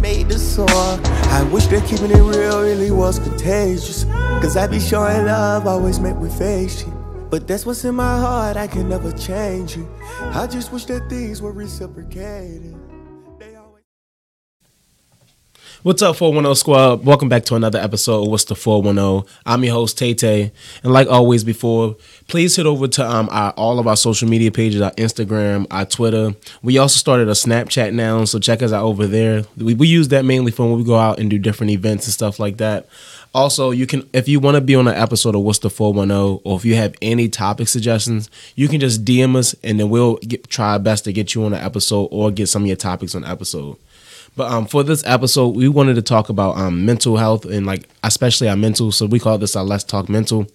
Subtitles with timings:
[0.00, 1.00] made the song.
[1.32, 4.04] I wish that keeping it real really was contagious.
[4.04, 6.84] Cause I be showing love, always make me face.
[7.30, 9.86] But that's what's in my heart, I can never change it.
[10.20, 12.76] I just wish that things were reciprocated.
[15.84, 17.04] What's up, 410 Squad?
[17.04, 19.30] Welcome back to another episode of What's the 410.
[19.44, 20.50] I'm your host, Tay Tay.
[20.82, 21.94] And like always before,
[22.26, 25.84] please head over to um, our, all of our social media pages, our Instagram, our
[25.84, 26.34] Twitter.
[26.62, 29.44] We also started a Snapchat now, so check us out over there.
[29.58, 32.14] We, we use that mainly for when we go out and do different events and
[32.14, 32.88] stuff like that.
[33.34, 36.40] Also, you can if you want to be on an episode of What's the 410
[36.44, 40.16] or if you have any topic suggestions, you can just DM us and then we'll
[40.16, 42.76] get, try our best to get you on an episode or get some of your
[42.76, 43.76] topics on episode.
[44.36, 47.88] But um, for this episode, we wanted to talk about um, mental health and like
[48.02, 48.90] especially our mental.
[48.90, 50.46] So we call this our Let's Talk Mental,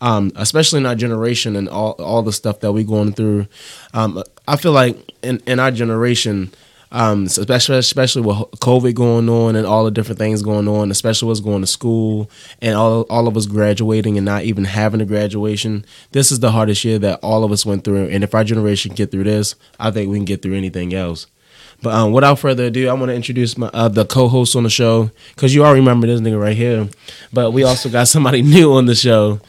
[0.00, 3.46] um, especially in our generation and all all the stuff that we're going through.
[3.92, 6.50] Um, I feel like in in our generation,
[6.92, 11.28] um, especially especially with COVID going on and all the different things going on, especially
[11.28, 12.30] what's going to school
[12.62, 15.84] and all all of us graduating and not even having a graduation.
[16.12, 18.08] This is the hardest year that all of us went through.
[18.08, 21.26] And if our generation get through this, I think we can get through anything else.
[21.82, 24.70] But um, without further ado, I want to introduce my uh, the co-host on the
[24.70, 26.88] show because you all remember this nigga right here.
[27.32, 29.40] But we also got somebody new on the show.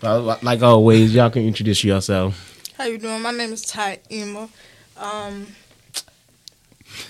[0.00, 2.72] But like always, y'all can introduce yourself.
[2.76, 3.22] How you doing?
[3.22, 4.48] My name is Ty Ema.
[4.98, 5.46] Um,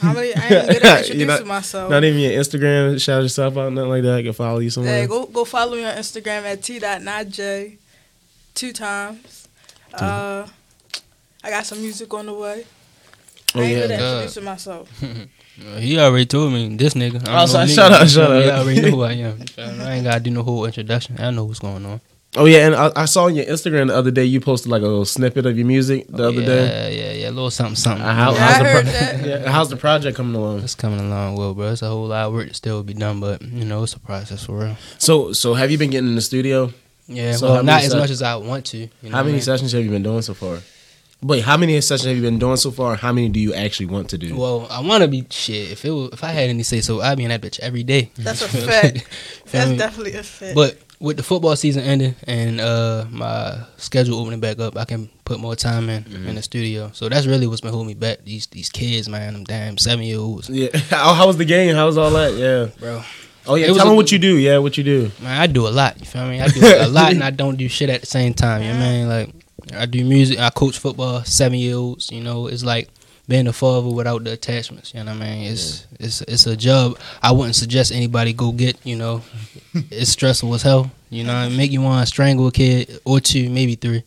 [0.03, 0.35] many?
[0.35, 1.91] I ain't good at You're introducing not- myself.
[1.91, 4.15] Not even your Instagram, shout yourself out, nothing like that.
[4.19, 5.01] I can follow you somewhere.
[5.01, 7.77] Hey, go go follow me on Instagram at t.notj
[8.55, 9.49] two times.
[9.95, 10.47] Uh,
[11.43, 12.65] I got some music on the way.
[13.57, 13.81] Oh, I ain't yeah.
[13.83, 14.13] good at God.
[14.15, 15.03] introducing myself.
[15.79, 17.25] He already told me this nigga.
[17.27, 18.01] Oh, I'm so- no shut nigga.
[18.03, 18.43] up, shut up.
[18.45, 19.39] He already know who I am.
[19.59, 21.17] I ain't gotta do no whole introduction.
[21.19, 22.03] I know what's going on.
[22.37, 24.83] Oh yeah, and I, I saw on your Instagram the other day you posted like
[24.83, 26.67] a little snippet of your music the other yeah, day.
[26.67, 28.05] Yeah, yeah, yeah, a little something, something.
[28.05, 29.27] Uh, how- Yeah, how's I the heard pro- that.
[29.45, 30.59] Yeah, how's the project coming along?
[30.61, 31.73] It's coming along well, bro.
[31.73, 34.01] It's a whole lot of work to still be done, but you know, it's a
[34.01, 34.77] process for real.
[34.99, 36.71] So so have you been getting in the studio?
[37.09, 38.77] Yeah, So well, not as se- much as I want to.
[38.79, 39.41] You know How what I many mean?
[39.43, 40.59] sessions have you been doing so far?
[41.23, 42.95] Wait, how many sessions have you been doing so far?
[42.95, 44.37] How many do you actually want to do?
[44.37, 45.73] Well, I want to be shit.
[45.73, 47.83] If it was, if I had any say so, I'd be in that bitch every
[47.83, 48.11] day.
[48.17, 48.99] That's a fact.
[49.01, 49.03] Feel
[49.53, 49.77] That's me?
[49.79, 50.55] definitely a fact.
[50.55, 55.09] But with the football season ending and uh, my schedule opening back up, I can
[55.25, 56.29] put more time in Mm-hmm.
[56.29, 56.91] in the studio.
[56.93, 58.19] So that's really what's been holding me back.
[58.25, 60.69] These these kids, man, them damn seven year olds, yeah.
[60.91, 61.75] How, how was the game?
[61.75, 62.35] How was all that?
[62.35, 62.69] Yeah.
[62.79, 63.03] bro.
[63.49, 63.67] Oh yeah.
[63.67, 64.37] It was Tell a- them what you do.
[64.37, 65.11] Yeah, what you do.
[65.23, 65.99] Man, I do a lot.
[65.99, 66.41] You feel me?
[66.41, 68.63] I do a lot and I don't do shit at the same time.
[68.63, 69.09] You know what I mean?
[69.09, 69.35] Like
[69.75, 70.39] I do music.
[70.39, 71.25] I coach football.
[71.25, 72.11] Seven year olds.
[72.13, 72.89] You know, it's like
[73.29, 74.95] being a father without the attachments.
[74.95, 75.53] You know what I mean?
[75.53, 78.77] It's it's it's a job I wouldn't suggest anybody go get.
[78.85, 79.23] You know,
[79.75, 80.91] it's stressful as hell.
[81.11, 84.03] You know, it make you want to strangle a kid or two, maybe three.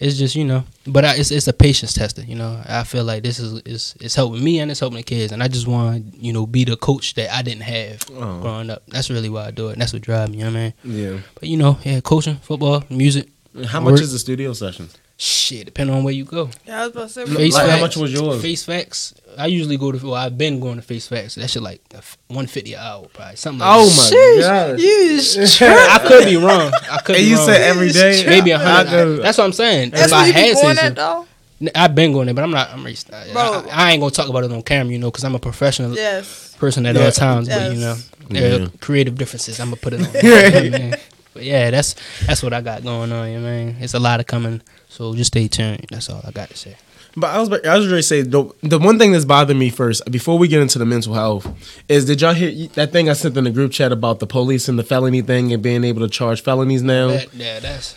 [0.00, 2.22] It's just you know, but I, it's it's a patience tester.
[2.22, 5.02] You know, I feel like this is is it's helping me and it's helping the
[5.04, 8.00] kids, and I just want to you know be the coach that I didn't have
[8.12, 8.40] Oh.
[8.40, 8.82] growing up.
[8.88, 9.74] That's really why I do it.
[9.74, 10.38] And that's what drives me.
[10.38, 10.96] You know what I mean?
[11.14, 11.20] Yeah.
[11.34, 13.28] But you know, yeah, coaching, football, music,
[13.66, 14.88] How much Work- is the studio session?
[15.16, 16.50] shit, depending on where you go.
[16.66, 17.24] yeah, I was about to say.
[17.26, 18.42] Face Like, how much was yours?
[18.42, 19.14] Face facts.
[19.38, 20.04] I usually go to.
[20.04, 21.36] Well, I've been going to face facts.
[21.36, 21.80] That shit like
[22.26, 23.60] one fifty an hour, probably something.
[23.60, 23.78] Like that.
[23.78, 23.96] Oh that.
[23.96, 24.80] my Sheesh, god.
[24.80, 26.72] you is I could be wrong.
[26.90, 27.18] I could be.
[27.18, 27.46] And be you wrong.
[27.46, 28.24] said every day.
[28.26, 29.22] maybe a hundred.
[29.22, 29.90] That's what I'm saying.
[29.90, 31.26] That's if where I you be had going said at though.
[31.62, 32.70] so- I've been going there, but I'm not.
[32.70, 33.14] I'm racist.
[33.14, 33.70] I, Bro.
[33.70, 35.94] I, I ain't gonna talk about it on camera, you know, because I'm a professional
[35.94, 36.54] Yes.
[36.58, 37.04] person at Yeah.
[37.04, 37.48] all times.
[37.48, 38.10] But you know, Yes.
[38.30, 38.66] there Yeah.
[38.66, 39.60] are creative differences.
[39.60, 40.98] I'm gonna put it on.
[41.34, 41.64] you know what I mean?
[41.64, 41.94] But yeah, that's
[42.26, 43.30] that's what I got going on.
[43.30, 44.62] You know I mean, it's a lot of coming.
[44.88, 45.86] So just stay tuned.
[45.90, 46.76] That's all I got to say.
[47.16, 49.70] But I was I was ready to say the the one thing that's bothering me
[49.70, 51.46] first before we get into the mental health
[51.88, 54.68] is did y'all hear that thing I sent in the group chat about the police
[54.68, 57.08] and the felony thing and being able to charge felonies now?
[57.08, 57.96] That, yeah, that's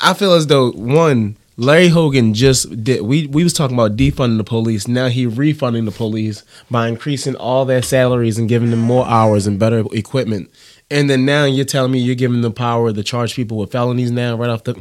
[0.00, 3.02] I feel as though one Larry Hogan just did.
[3.02, 4.88] We we was talking about defunding the police.
[4.88, 9.46] Now he refunding the police by increasing all their salaries and giving them more hours
[9.46, 10.50] and better equipment.
[10.92, 14.10] And then now you're telling me you're giving them power to charge people with felonies
[14.10, 14.74] now right off the.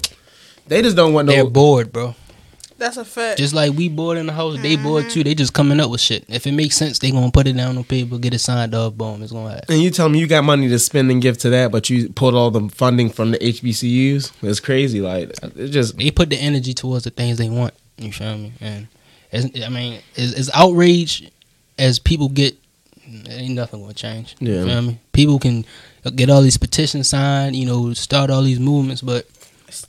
[0.67, 1.33] They just don't want no.
[1.33, 2.15] they're bored, bro.
[2.81, 3.37] That's a fact.
[3.37, 5.13] Just like we bored in the house, they bored mm-hmm.
[5.13, 5.23] too.
[5.23, 6.25] They just coming up with shit.
[6.27, 8.95] If it makes sense, they gonna put it down on paper, get it signed off,
[8.95, 9.75] boom, it's gonna happen.
[9.75, 12.09] And you tell me you got money to spend and give to that, but you
[12.09, 14.31] pulled all the funding from the HBCUs.
[14.41, 14.99] It's crazy.
[14.99, 17.75] Like it just They put the energy towards the things they want.
[17.99, 18.53] You feel me?
[18.59, 18.87] And
[19.31, 21.29] it's, I mean, as, as outrage
[21.77, 22.57] as people get,
[23.29, 24.35] ain't nothing gonna change.
[24.39, 24.55] Yeah.
[24.55, 24.99] You feel me?
[25.13, 25.65] People can
[26.09, 29.27] get all these petitions signed, you know, start all these movements, but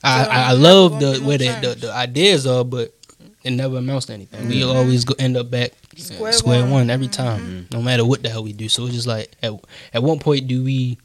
[0.05, 2.93] I, I, I love the where the, the, the ideas are, but
[3.43, 4.49] it never amounts to anything.
[4.49, 6.71] We always go, end up back Square square, one.
[6.71, 6.91] one.
[6.91, 8.69] every time, no matter what the hell we do.
[8.69, 9.53] So it's just like, at
[9.93, 10.99] at what point do we?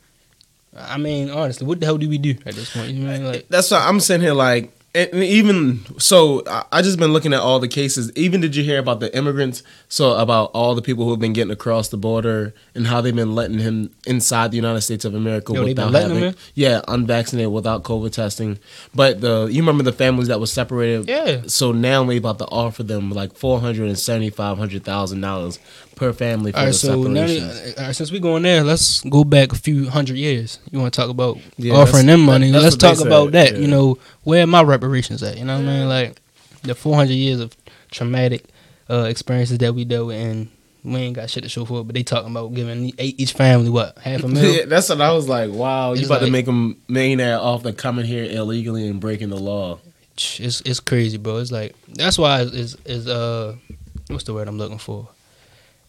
[0.77, 2.91] I mean, honestly, what the hell do we do at this point?
[2.91, 3.31] You know, what I mean?
[3.31, 7.39] like that's why I'm sitting here like And even so, I, just been looking at
[7.39, 8.11] all the cases.
[8.15, 9.61] Even did you hear about the immigrants?
[9.89, 13.15] So about all the people who have been getting across the border and how they've
[13.15, 17.51] been letting him inside the United States of America Yo, without letting having, yeah, unvaccinated
[17.51, 18.57] without COVID testing.
[18.95, 21.07] But the you remember the families that were separated?
[21.07, 21.43] Yeah.
[21.45, 25.21] So now they about to offer them like four hundred and seventy five hundred thousand
[25.21, 25.59] dollars
[25.97, 27.23] per family for All right, the so now,
[27.81, 30.59] all right, since we going there, let's go back a few hundred years.
[30.71, 32.51] You want to talk about Yeah, offering them money?
[32.51, 33.53] that- let's talk about that.
[33.53, 33.59] yeah.
[33.59, 35.37] You know, where are my reparations at?
[35.37, 35.89] You know what I mean?
[35.89, 36.21] Like
[36.63, 37.55] the 400 years of
[37.91, 38.45] traumatic
[38.89, 40.47] uh, experiences that we dealt with, and
[40.83, 41.83] we ain't got shit to show for it.
[41.83, 44.67] But they talking about giving each family what half a Yeah, mil.
[44.67, 45.51] that's what I was like.
[45.51, 49.29] Wow, you It's about to make them millionaire off the coming here illegally and breaking
[49.29, 49.79] the law.
[50.15, 51.37] It's it's crazy, bro.
[51.37, 53.55] It's like that's why it's, is uh
[54.07, 55.09] what's the word I'm looking for?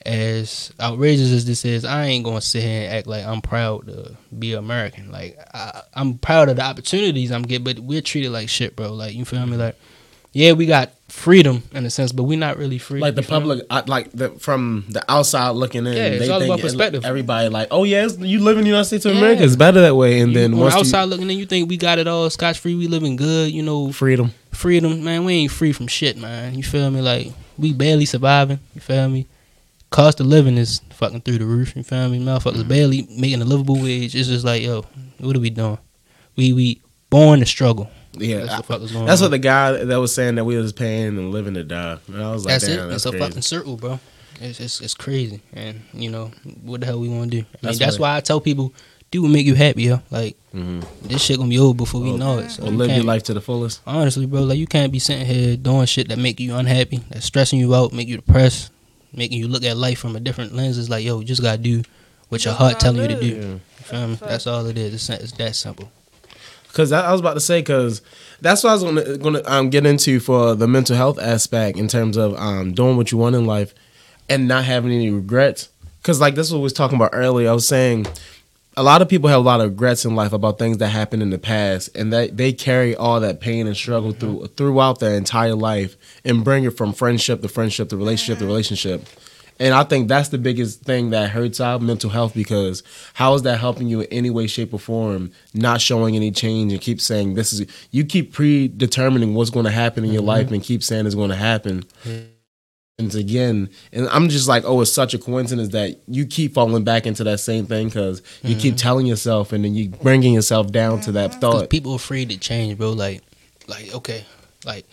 [0.06, 3.87] As outrageous as this is, I ain't gonna sit here and act like I'm proud
[3.89, 5.11] to be American.
[5.11, 8.93] Like I, I'm proud of the opportunities I'm getting, but we're treated like shit, bro.
[8.95, 9.53] Like you feel me?
[9.53, 9.61] Mm-hmm.
[9.61, 9.77] Like
[10.33, 13.00] yeah, we got freedom in a sense, but we're not really free.
[13.00, 13.47] Like the you feel me?
[13.49, 16.61] public, I, like the, from the outside looking in, Yeah, it's they all think about
[16.61, 17.05] perspective.
[17.05, 19.19] Everybody like, oh yeah, you live in the United States of Yeah.
[19.21, 20.21] America, it's better that way.
[20.21, 22.06] And You- then on once the you- outside looking in, you think we got it
[22.06, 25.25] all scotch free, we living good, you know, freedom, freedom, man.
[25.25, 26.55] We ain't free from shit, man.
[26.55, 27.00] You feel me?
[27.00, 28.61] Like we barely surviving.
[28.75, 29.27] You feel me?
[29.90, 31.75] Cost of living is fucking through the roof.
[31.75, 32.19] You feel me?
[32.20, 32.69] Motherfuckers Mm-hmm.
[32.69, 34.14] barely making a livable wage.
[34.14, 34.85] It's just like, yo,
[35.19, 35.79] what are we doing?
[36.37, 37.88] We we born to struggle.
[38.12, 40.56] yeah, That's I- what fuck going that's what the guy that was saying that we
[40.56, 41.99] was paying and living to die.
[42.08, 42.90] And I was like, That's damn, it.
[42.90, 43.99] that's It's a fucking circle, bro.
[44.40, 46.31] It's, it's it's crazy, and you know
[46.62, 47.43] what the hell we want to do.
[47.43, 48.73] I mean, That's that's, why- I tell people,
[49.11, 50.00] do what make you happy, yo.
[50.11, 50.85] Like Mhm.
[51.02, 52.50] this shit gonna be over before we Oh, know it.
[52.50, 53.81] So Or you live your life to the fullest.
[53.87, 57.25] Honestly, bro, like you can't be sitting here doing shit that make you unhappy, that's
[57.25, 58.70] stressing you out, make you depressed,
[59.12, 60.78] making you look at life from a different lens.
[60.78, 61.82] It's like, yo, you just gotta do
[62.28, 63.26] what your heart telling you to do.
[63.26, 63.43] Yeah.
[63.43, 64.14] You feel me?
[64.16, 64.94] That's all it is.
[64.94, 65.90] It's, it's that simple.
[66.69, 68.02] Because I was about to say, because
[68.40, 71.88] that's what I was gonna gonna um, get into for the mental health aspect in
[71.88, 73.75] terms of um, doing what you want in life
[74.28, 75.70] and not having any regrets.
[76.02, 77.50] Because like this is what we was talking about earlier.
[77.50, 78.06] I was saying
[78.78, 81.20] a lot of people have a lot of regrets in life about things that happened
[81.20, 84.54] in the past, and that they carry all that pain and struggle through mm-hmm.
[84.54, 89.04] throughout their entire life and bring it from friendship to friendship to relationship to relationship.
[89.58, 92.84] And I think that's the biggest thing that hurts our mental health because
[93.14, 95.32] how is that helping you in any way, shape, or form?
[95.52, 99.72] Not showing any change and keep saying this is you keep predetermining what's going to
[99.72, 100.28] happen in your mm-hmm.
[100.28, 101.84] life and keep saying it's going to happen.
[102.04, 102.30] And
[102.99, 106.83] it's again, and I'm just like, oh, it's such a coincidence that you keep falling
[106.83, 108.79] back into that same thing because you keep mm-hmm.
[108.79, 111.71] telling yourself and then you bringing yourself down to that Because thought.
[111.71, 112.91] people afraid to change, bro.
[112.91, 113.23] Like,
[113.69, 114.25] like okay,
[114.67, 114.85] like,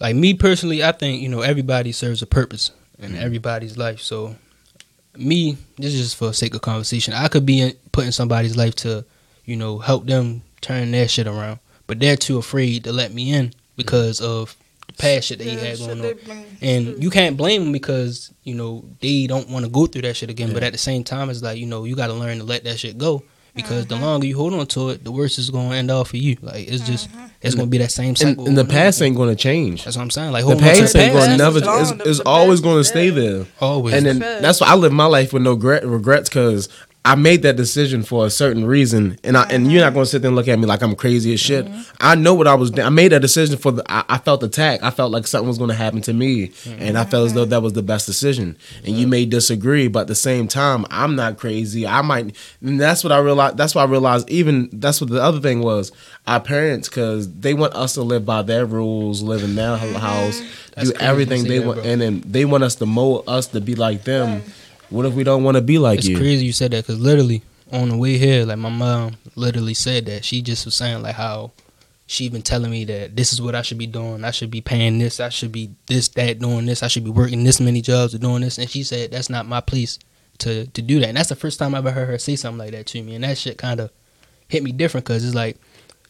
[0.00, 3.22] like me personally, I think you know everybody serves a purpose in mm-hmm.
[3.22, 4.00] everybody's life.
[4.00, 4.34] So,
[5.14, 7.12] me, this is just for sake of conversation.
[7.12, 9.04] I could be in, put in somebody's life to,
[9.44, 13.34] you know, help them turn their shit around, but they're too afraid to let me
[13.34, 14.61] in because of the
[15.02, 15.96] past shit that he Yeah, had going on.
[16.00, 20.02] been And you can't blame them because you know they don't want to go through
[20.02, 20.52] that shit again.
[20.54, 22.64] But at the same time, it's like you know you got to learn to let
[22.64, 23.22] that shit go
[23.54, 26.08] because the longer you hold on to it, the worse it's going to end off
[26.08, 26.36] for you.
[26.40, 27.10] Like it's just
[27.42, 28.46] it's going to be that same And, cycle.
[28.46, 29.84] and the past ain't going to change.
[29.84, 30.32] That's what I'm saying.
[30.32, 31.58] Like The holding on to past ain't going to never.
[31.62, 33.38] It's, it's always going to stay there.
[33.38, 33.46] there.
[33.60, 33.94] always.
[33.94, 36.68] and then that's why I live my life with no regret, regrets because
[37.04, 40.10] I made that decision for a certain reason, and I and you're not going to
[40.10, 41.66] sit there and look at me like I'm crazy as shit.
[41.66, 41.96] Mm-hmm.
[42.00, 42.70] I know what I was.
[42.70, 42.86] Doing.
[42.86, 43.82] I made that decision for the.
[43.92, 44.84] I, I felt attacked.
[44.84, 46.80] I felt like something was going to happen to me, mm-hmm.
[46.80, 48.56] and I felt as though that was the best decision.
[48.84, 49.10] And you mm-hmm.
[49.10, 51.88] may disagree, but at the same time, I'm not crazy.
[51.88, 52.36] I might.
[52.60, 53.56] And that's what I realized.
[53.56, 54.30] That's why I realized.
[54.30, 55.90] Even that's what the other thing was.
[56.28, 60.40] Our parents, because they want us to live by their rules, live in their house,
[60.76, 61.90] That's do everything they that, want, bro.
[61.90, 64.44] and then they want us to mold us to be like them.
[64.92, 66.16] What if we don't want to be like it's you?
[66.16, 69.74] It's crazy you said that because literally on the way here, like my mom literally
[69.74, 71.52] said that she just was saying like how
[72.06, 74.22] she been telling me that this is what I should be doing.
[74.22, 75.18] I should be paying this.
[75.18, 76.82] I should be this, that, doing this.
[76.82, 78.58] I should be working this many jobs or doing this.
[78.58, 79.98] And she said that's not my place
[80.38, 81.08] to to do that.
[81.08, 83.14] And that's the first time I ever heard her say something like that to me.
[83.14, 83.90] And that shit kind of
[84.48, 85.56] hit me different because it's like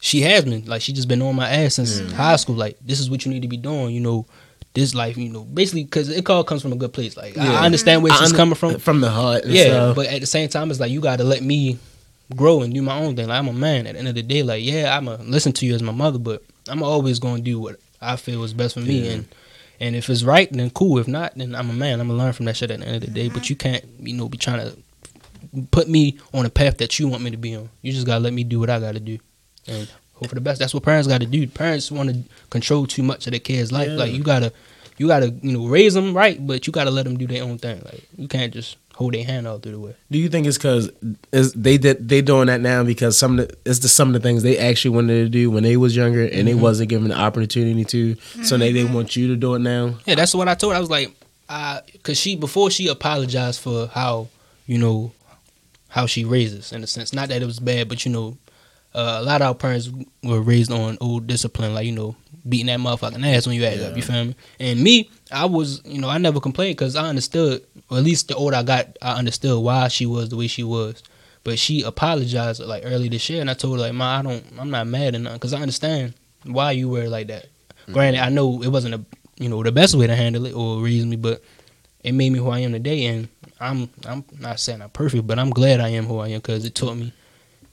[0.01, 2.11] she has been like she just been on my ass since mm.
[2.11, 2.55] high school.
[2.55, 3.95] Like this is what you need to be doing.
[3.95, 4.25] You know.
[4.73, 7.15] This life, you know, basically, because it all comes from a good place.
[7.15, 7.53] Like Yeah.
[7.53, 9.45] I understand where I she's coming from, from the heart.
[9.45, 9.95] Yeah, stuff.
[9.95, 11.77] but at the same time, it's like you got to let me
[12.35, 13.27] grow and do my own thing.
[13.27, 13.85] Like I'm a man.
[13.85, 15.91] At the end of the day, like yeah, I'm gonna listen to you as my
[15.91, 19.05] mother, but I'm always gonna do what I feel is best for me.
[19.05, 19.11] Yeah.
[19.11, 19.25] And
[19.79, 20.97] and if it's right, then cool.
[20.97, 21.99] If not, then I'm a man.
[21.99, 23.29] I'm gonna learn from that shit at the end of the day.
[23.29, 24.77] But you can't, you know, be trying to
[25.71, 27.69] put me on a path that you want me to be on.
[27.81, 29.19] You just gotta let me do what I gotta do,
[29.67, 29.87] and
[30.23, 30.59] hope for the best.
[30.59, 31.45] That's what parents gotta do.
[31.47, 33.89] Parents want to control too much of their kids' life.
[33.89, 33.95] Yeah.
[33.95, 34.51] Like you gotta.
[34.99, 37.57] You gotta, you know, raise them right, but you gotta let them do their own
[37.57, 37.81] thing.
[37.83, 39.95] Like you can't just hold their hand out through the way.
[40.11, 40.91] Do you think it's because
[41.31, 44.19] they did they doing that now because some of the, it's the some of the
[44.19, 46.45] things they actually wanted to do when they was younger and Mm-hmm.
[46.45, 49.95] they wasn't given the opportunity to, so they they want you to do it now.
[50.05, 50.73] Yeah, that's what I told.
[50.73, 50.77] her.
[50.77, 51.11] I was like,
[51.49, 54.27] uh, cause she before she apologized for how
[54.67, 55.11] you know
[55.89, 57.13] how she raises in a sense.
[57.13, 58.37] Not that it was bad, but you know,
[58.95, 59.89] uh, a lot of our parents
[60.23, 62.15] were raised on old discipline, like you know,
[62.47, 63.95] beating that motherfucking ass when you act up.
[63.95, 64.35] You feel me?
[64.59, 68.27] And me, I was, you know, I never complained because I understood, or at least
[68.27, 71.01] the older I got, I understood why she was the way she was.
[71.43, 74.43] But she apologized like early this year, and I told her like, "Ma, I don't,
[74.57, 76.13] I'm not mad or nothing, because I understand
[76.45, 77.47] why you were like that.
[77.91, 79.01] Granted, I know it wasn't a,
[79.37, 81.43] you know, the best way to handle it or reason me, but
[82.03, 83.27] it made me who I am today, and
[83.59, 86.63] I'm, I'm not saying I'm perfect, but I'm glad I am who I am because
[86.63, 87.11] it taught me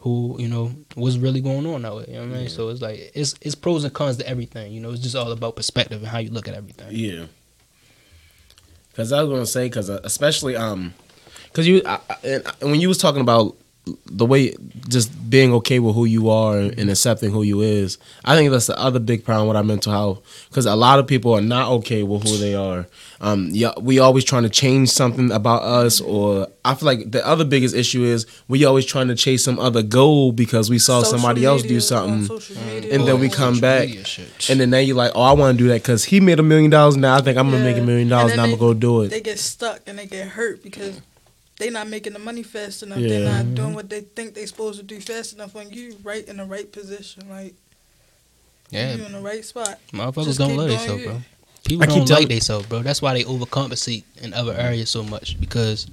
[0.00, 2.14] who, you know, what's really going on out here.
[2.16, 2.48] You know what I mean?
[2.48, 4.72] So it's like it's it's pros and cons to everything.
[4.72, 6.88] You know, it's just all about perspective and how you look at everything.
[6.90, 7.26] Yeah.
[8.90, 10.94] Because I was gonna say, because especially um,
[11.44, 12.16] because you I, I-
[12.60, 13.56] and when you was talking about
[14.06, 14.54] the way
[14.88, 18.66] just being okay with who you are and accepting who you is, I think that's
[18.66, 20.46] the other big problem with our mental health.
[20.48, 22.86] Because a lot of people are not okay with who they are.
[23.20, 27.24] Um, yeah, we always trying to change something about us, or I feel like the
[27.26, 31.02] other biggest issue is we always trying to chase some other goal because we saw
[31.02, 32.24] Social somebody else do something.
[32.24, 33.88] social and then we come back,
[34.48, 36.42] and then now you're like, oh, I want to do that because he made a
[36.42, 36.96] million dollars.
[36.96, 38.30] Now I think I'm gonna make a million And dollars.
[38.30, 39.08] then Now I'm gonna go do it.
[39.10, 40.98] They get stuck and they get hurt because
[41.60, 42.98] they not making the money fast enough.
[42.98, 43.08] Yeah.
[43.08, 45.54] They're not doing what they think they supposed to do fast enough.
[45.54, 47.54] When you right in the right position, like
[48.70, 49.78] Yeah, you in the right spot.
[49.92, 51.20] motherfuckers Just don't love doing themselves, bro.
[51.64, 52.82] People I don't telling- like themselves, bro.
[52.82, 55.86] That's why they overcompensate in other areas so much because,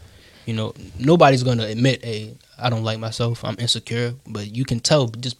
[0.45, 3.43] you know, nobody's gonna admit, hey, I don't like myself.
[3.43, 5.37] I'm insecure, but you can tell just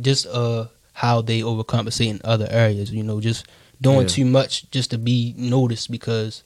[0.00, 2.90] just uh how they overcompensate in other areas.
[2.90, 3.46] You know, just
[3.80, 4.06] doing Yeah.
[4.08, 6.42] too much just to be noticed because,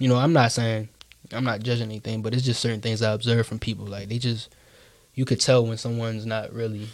[0.00, 0.88] you know, I'm not saying
[1.32, 3.86] I'm not judging anything, but it's just certain things I observe from people.
[3.86, 4.54] Like they just,
[5.14, 6.88] you could tell when someone's not really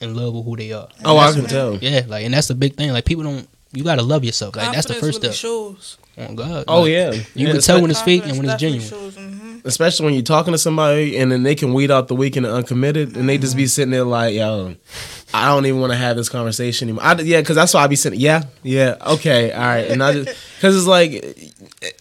[0.00, 0.88] in love with who they are.
[1.04, 1.74] Oh, I can what- tell.
[1.76, 2.92] yeah, like, and that's the big thing.
[2.92, 3.48] Like, people don't.
[3.74, 4.54] You gotta love yourself.
[4.56, 5.50] Like, that's the Confidence first really step.
[5.50, 5.98] Shows.
[6.18, 6.64] Oh God.
[6.68, 8.82] Oh Like, yeah, You Yeah, can tell when it's fake and when it's genuine.
[8.88, 9.64] definitely Shows, mhm.
[9.64, 12.44] Especially when you're talking to somebody and then they can weed out the weak and
[12.44, 14.74] the uncommitted, and they just be sitting there like, "Yo,
[15.32, 17.86] I don't even want to have this conversation anymore." I, yeah, because that's why I
[17.86, 18.18] be sitting.
[18.18, 21.12] Yeah, yeah, okay, all right, and I just because it's like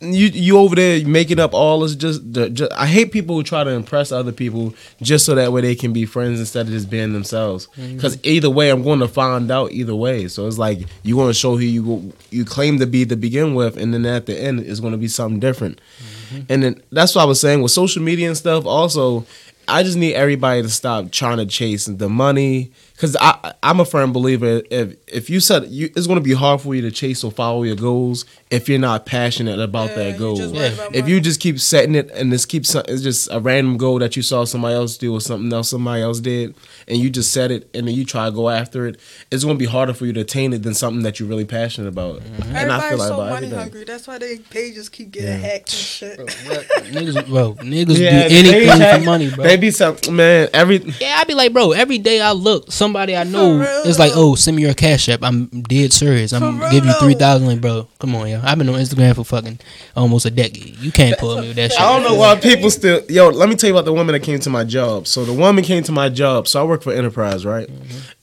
[0.02, 2.74] you you over there making up all this just, just.
[2.74, 5.94] I hate people who try to impress other people just so that way they can
[5.94, 7.68] be friends instead of just being themselves.
[7.78, 10.28] Because either way, I'm going to find out either way.
[10.30, 13.54] So it's like you want to show who you you claim to be to begin
[13.54, 15.82] with, and then at the end it's going to be something different.
[16.30, 16.42] Mm-hmm.
[16.50, 18.66] And then that's what I was saying with social media and stuff.
[18.66, 19.26] Also,
[19.68, 23.86] I just need everybody to stop trying to chase the money because I I'm a
[23.86, 26.92] firm believer if if you said you, it's going to be hard for you to
[26.92, 30.36] chase or follow your goals if you're not passionate about Yeah, that goal.
[30.36, 30.68] just Yeah.
[30.68, 33.98] about If you just keep setting it and this keeps it's just a random goal
[34.00, 36.54] that you saw somebody else do or something else somebody else did
[36.88, 39.00] and you just set it and then you try to go after it,
[39.32, 41.46] it's going to be harder for you to attain it than something that you're really
[41.46, 42.20] passionate about.
[42.20, 42.56] Mm-hmm.
[42.56, 43.58] And I Everybody's feel like so money everything.
[43.60, 43.84] hungry.
[43.86, 45.38] That's why they pages keep getting Yeah.
[45.38, 46.20] hacked and shit.
[46.20, 49.44] niggas, bro, niggas Yeah, do anything for money, bro.
[49.44, 53.16] They be some man every Yeah, I be like, bro, every day I look, somebody
[53.16, 55.24] I know is like, oh, send me your cash app.
[55.24, 56.34] I'm dead serious.
[56.34, 57.48] I'm For give you three thousand.
[57.48, 58.42] Like, bro, come on, yo.
[58.44, 59.60] I've been on Instagram for fucking
[59.96, 60.78] almost a decade.
[60.80, 61.80] You can't pull me with that shit.
[61.80, 63.02] I don't know why people still.
[63.08, 65.08] Yo, let me tell you about the woman that came to my job.
[65.08, 66.50] So the woman came to my job.
[66.50, 67.70] So I work for Enterprise, right?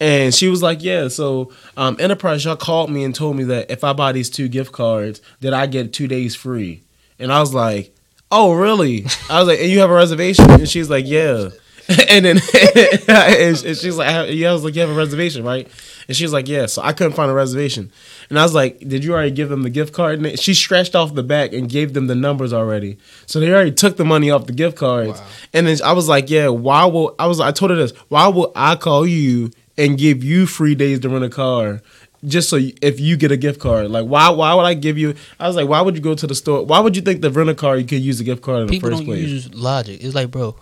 [0.01, 3.71] And she was like, "Yeah." So um, Enterprise, y'all called me and told me that
[3.71, 6.83] if I buy these two gift cards, that I get two days free.
[7.19, 7.95] And I was like,
[8.31, 11.49] "Oh, really?" I was like, "And you have a reservation?" And she's like, "Yeah."
[12.11, 12.37] and then
[13.09, 15.67] and she's like, "Yeah." I was like, "You have a reservation, right?"
[16.07, 17.91] And she was like, "Yeah." So I couldn't find a reservation.
[18.29, 20.95] And I was like, "Did you already give them the gift card?" And she scratched
[20.95, 22.99] off the back and gave them the numbers already.
[23.27, 25.21] So they already took the money off the gift cards.
[25.55, 27.93] And then I was like, "Yeah, why will I was I told her this?
[28.09, 31.81] Why will I call you and give you free days to rent a car?"
[32.27, 34.99] Just so you, if you get a gift card, like why why would I give
[34.99, 35.15] you?
[35.39, 36.65] I was like, why would you go to the store?
[36.67, 38.69] Why would you think the rent a car you could use a gift card in
[38.69, 39.29] People the first don't place?
[39.29, 40.03] use logic.
[40.03, 40.57] It's like, bro,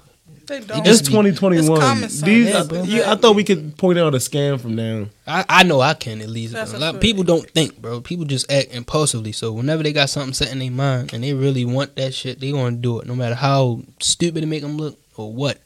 [0.46, 0.86] They don't.
[0.86, 2.02] It's 2021.
[2.04, 2.20] It's.
[2.20, 5.06] These, Yeah, I, you- I thought we could point out a scam from now.
[5.26, 6.52] I, I know I can at least.
[6.52, 8.00] That's a a lot people don't think, bro.
[8.00, 9.32] People just act impulsively.
[9.32, 12.40] So whenever they got something set in their mind and they really want that shit,
[12.40, 15.58] they gonna do it, no matter how stupid it make them look or what.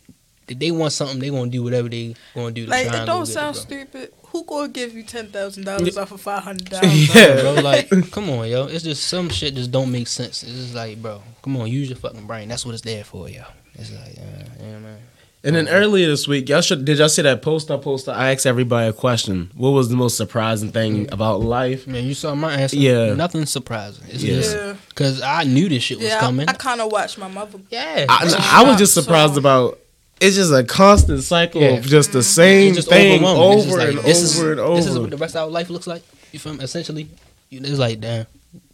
[0.49, 2.67] If they want something, they gonna do whatever they gonna do.
[2.67, 3.63] Like it don't sound bro.
[3.63, 4.13] stupid.
[4.29, 7.15] Who gonna give you ten thousand dollars off of five hundred dollars?
[7.15, 7.41] Yeah.
[7.41, 7.55] bro.
[7.55, 8.67] Like, come on, yo.
[8.67, 10.43] It's just some shit just don't make sense.
[10.43, 12.49] It's just like, bro, come on, use your fucking brain.
[12.49, 13.43] That's what it's there for, yo.
[13.81, 14.99] It's like, uh, yeah, man.
[15.43, 18.13] And then earlier this week, y'all should did y'all see that post I posted?
[18.15, 19.51] I asked everybody a question.
[19.55, 21.87] What was the most surprising thing about life?
[21.87, 22.77] Man, you saw my answer.
[22.77, 23.15] Yeah.
[23.15, 24.05] Nothing surprising.
[24.09, 24.35] It's Yeah.
[24.37, 26.21] just because I knew this shit was yeah.
[26.21, 26.47] coming.
[26.47, 27.59] I, I kind of watched my mother.
[27.71, 28.05] yeah.
[28.09, 29.79] I, I was just surprised So- about.
[30.21, 31.69] It's just a constant cycle Yeah.
[31.79, 33.59] of just the same just thing overwhelming.
[33.61, 34.77] It's over like, and this over is, and over.
[34.77, 36.03] This is what the rest of our life looks like.
[36.33, 36.63] You feel me?
[36.63, 37.09] Essentially,
[37.49, 38.27] you- it's like damn.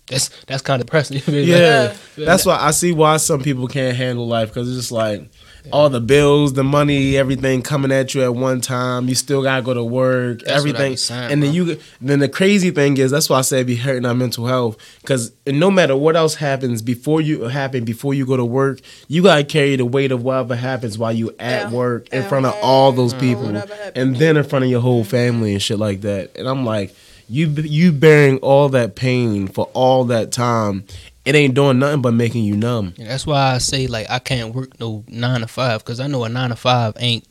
[0.09, 1.17] That's that's kind of depressing.
[1.17, 4.77] You feel yeah, that's why I see why some people can't handle life because it's
[4.77, 5.29] just like
[5.73, 9.09] all the bills, the money, everything coming at you at one time.
[9.09, 11.73] You still gotta go to work, That's what I everything, saying, and then bro.
[11.75, 11.81] you.
[12.01, 14.77] Then the crazy thing is that's why I say it be hurting our mental health
[15.01, 19.23] because no matter what else happens before you happen before you go to work, you
[19.23, 22.47] gotta carry the weight of whatever happens while you at At- work in at front
[22.47, 23.21] of all those mm-hmm.
[23.21, 23.93] people, whatever happens.
[23.97, 26.37] and then in front of your whole family and shit like that.
[26.37, 26.95] And I'm like,
[27.29, 30.85] you you bearing all that pain for all that time.
[31.25, 32.95] It ain't doing nothing but making you numb.
[32.97, 36.07] Yeah, that's why I say like I can't work no nine to five because I
[36.07, 37.27] know a nine to five ain't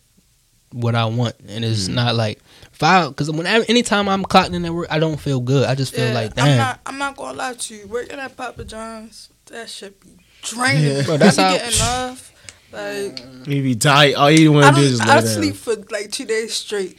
[0.73, 1.95] what I want, and it's Mm-hmm.
[1.95, 2.39] not like
[2.73, 3.09] five.
[3.11, 5.65] Because when anytime I'm clocking in at work, I don't feel good.
[5.67, 6.57] I just feel Yeah, like I'm damn.
[6.57, 6.79] not.
[6.85, 7.87] I'm not gonna lie to you.
[7.87, 10.09] Working at Papa John's, that should be
[10.41, 11.05] draining.
[11.05, 12.33] Bro, that's you how- get enough.
[12.75, 14.15] Like You be tight.
[14.15, 15.07] All you I want to do is don't.
[15.07, 15.27] lay I down.
[15.29, 16.97] sleep for like two days straight.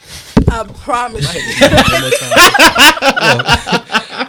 [0.50, 1.42] I promise you.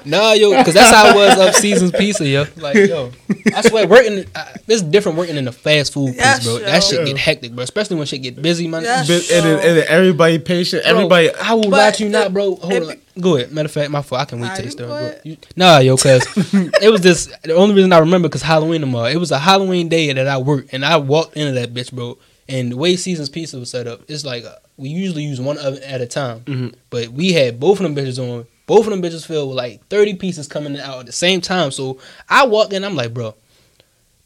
[0.06, 2.46] No, yo, because that's how it was up seasons pizza, yo.
[2.56, 3.12] Like, yo,
[3.54, 6.58] I swear, working, uh, it's different working in the fast food place, Yes, bro.
[6.58, 6.66] yo.
[6.66, 7.06] That shit Yeah.
[7.08, 7.64] get hectic, bro.
[7.64, 8.84] Especially when shit get busy, man.
[8.84, 9.08] Yes.
[9.08, 10.84] But- and, then, and then everybody patient.
[10.84, 11.34] Bro, Everybody.
[11.34, 12.56] I will lie to you not, bro.
[12.56, 12.98] Hold it- on.
[13.22, 13.52] Go ahead.
[13.52, 14.22] Matter of fact, my fault.
[14.22, 14.90] I can wait Nah, till you you start.
[14.90, 15.06] go Bro.
[15.06, 15.22] ahead.
[15.24, 16.26] You- Nah, yo, cause
[16.82, 17.28] it was this.
[17.44, 19.08] The only reason I remember because Halloween tomorrow.
[19.08, 22.18] It was a Halloween day that I worked, and I walked into that bitch, bro.
[22.50, 25.58] And the way Seasons Pizza was set up, it's like uh, we usually use one
[25.58, 26.74] oven at a time, Mhm.
[26.90, 28.46] but we had both of them bitches on.
[28.68, 31.72] Both of them bitches filled with like thirty pieces coming out at the same time.
[31.72, 31.98] So
[32.30, 33.34] I walk in, I'm like, bro,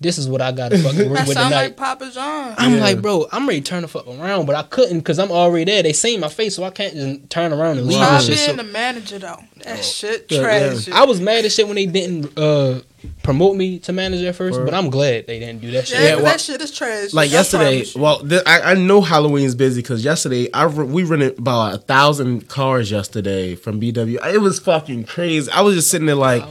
[0.01, 1.63] this is what I got to fucking work That with sound tonight.
[1.63, 2.55] like Papa John.
[2.57, 2.81] I'm Yeah.
[2.81, 5.65] like, bro, I'm ready to turn the fuck around, but I couldn't because I'm already
[5.71, 5.83] there.
[5.83, 8.35] They seen my face, so I can't just turn around and leave Try and shit.
[8.35, 9.39] being So the manager though.
[9.63, 10.89] That shit Yeah, trash.
[10.89, 12.79] I was mad as shit when they didn't uh,
[13.21, 14.65] promote me to manager at first, Word.
[14.65, 15.99] but I'm glad they didn't do that shit.
[15.99, 17.13] Yeah, Yeah, 'cause well- that shit is trash.
[17.13, 21.03] like I yesterday, well, th- I, I know Halloween's busy because yesterday I re- we
[21.03, 24.17] rented about a thousand cars yesterday from BW.
[24.33, 25.51] It was fucking crazy.
[25.51, 26.43] I was just sitting there like,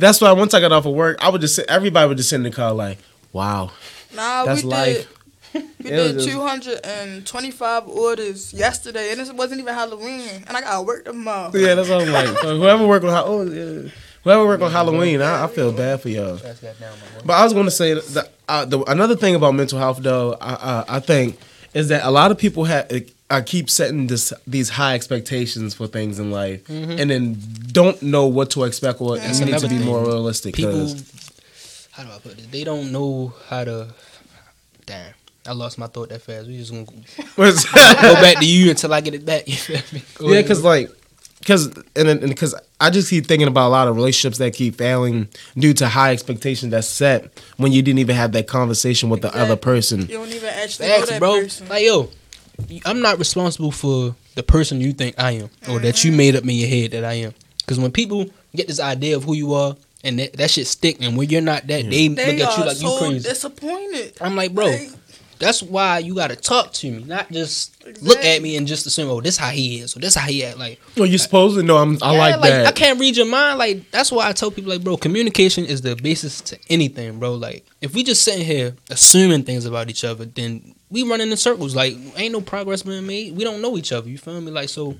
[0.00, 2.30] that's why once I got off of work, I would just sit, everybody would just
[2.30, 2.98] sit in the car like,
[3.32, 3.70] wow,
[4.14, 5.16] Nah, that's we life.
[5.52, 5.64] did.
[5.82, 11.50] We did 225 orders yesterday, and it wasn't even Halloween, and I gotta work tomorrow.
[11.54, 12.28] Yeah, that's what I'm like.
[12.42, 13.90] So whoever work on, Ha- oh, yeah.
[14.24, 16.38] whoever work on Halloween, I, I feel bad for y'all.
[17.24, 20.34] But I was going to say that uh, the, another thing about mental health, though,
[20.40, 21.38] I, uh, I think,
[21.74, 22.86] is that a lot of people have.
[22.90, 23.00] Eh,
[23.32, 26.98] I keep setting this these high expectations for things in life, mm-hmm.
[26.98, 27.36] and then
[27.70, 29.86] don't know what to expect or That's need to be thing.
[29.86, 30.56] more realistic.
[30.56, 30.88] People,
[31.92, 32.50] how do I put it?
[32.50, 33.94] They don't know how to.
[34.84, 35.14] Damn,
[35.46, 36.48] I lost my thought that fast.
[36.48, 36.86] We just gonna
[37.36, 39.46] go back to you until I get it back.
[39.46, 40.02] You feel me?
[40.14, 40.90] Go yeah, because like,
[41.40, 45.28] because and because I just keep thinking about a lot of relationships that keep failing
[45.56, 49.34] due to high expectations that's set when you didn't even have that conversation with the
[49.36, 50.02] other person.
[50.02, 51.40] You don't even actually know Facts, that bro.
[51.40, 51.68] person.
[51.68, 52.10] Like yo,
[52.86, 56.08] I'm not responsible for the person you think I am, or that Mm-hmm.
[56.10, 57.34] you made up in your head that I am.
[57.58, 60.96] Because when people get this idea of who you are, and that, that shit stick,
[61.02, 63.28] and when you're not that, they, they look at you are like so you crazy.
[63.28, 64.16] disappointed.
[64.20, 64.90] I'm like, bro, Like,
[65.40, 69.08] that's why you gotta talk to me, not just look at me and just assume,
[69.10, 70.58] oh, this is how he is, or this how he act.
[70.58, 72.66] Like, Well, you're supposed to know I'm, I yeah, like that.
[72.66, 73.58] I can't read your mind.
[73.58, 77.34] Like, that's why I tell people, like, bro, communication is the basis to anything, bro.
[77.34, 81.36] Like, if we just sitting here assuming things about each other, then we running in
[81.36, 81.74] circles.
[81.74, 83.34] Like, ain't no progress being made.
[83.36, 84.08] We don't know each other.
[84.08, 84.50] You feel me?
[84.52, 84.94] Like, so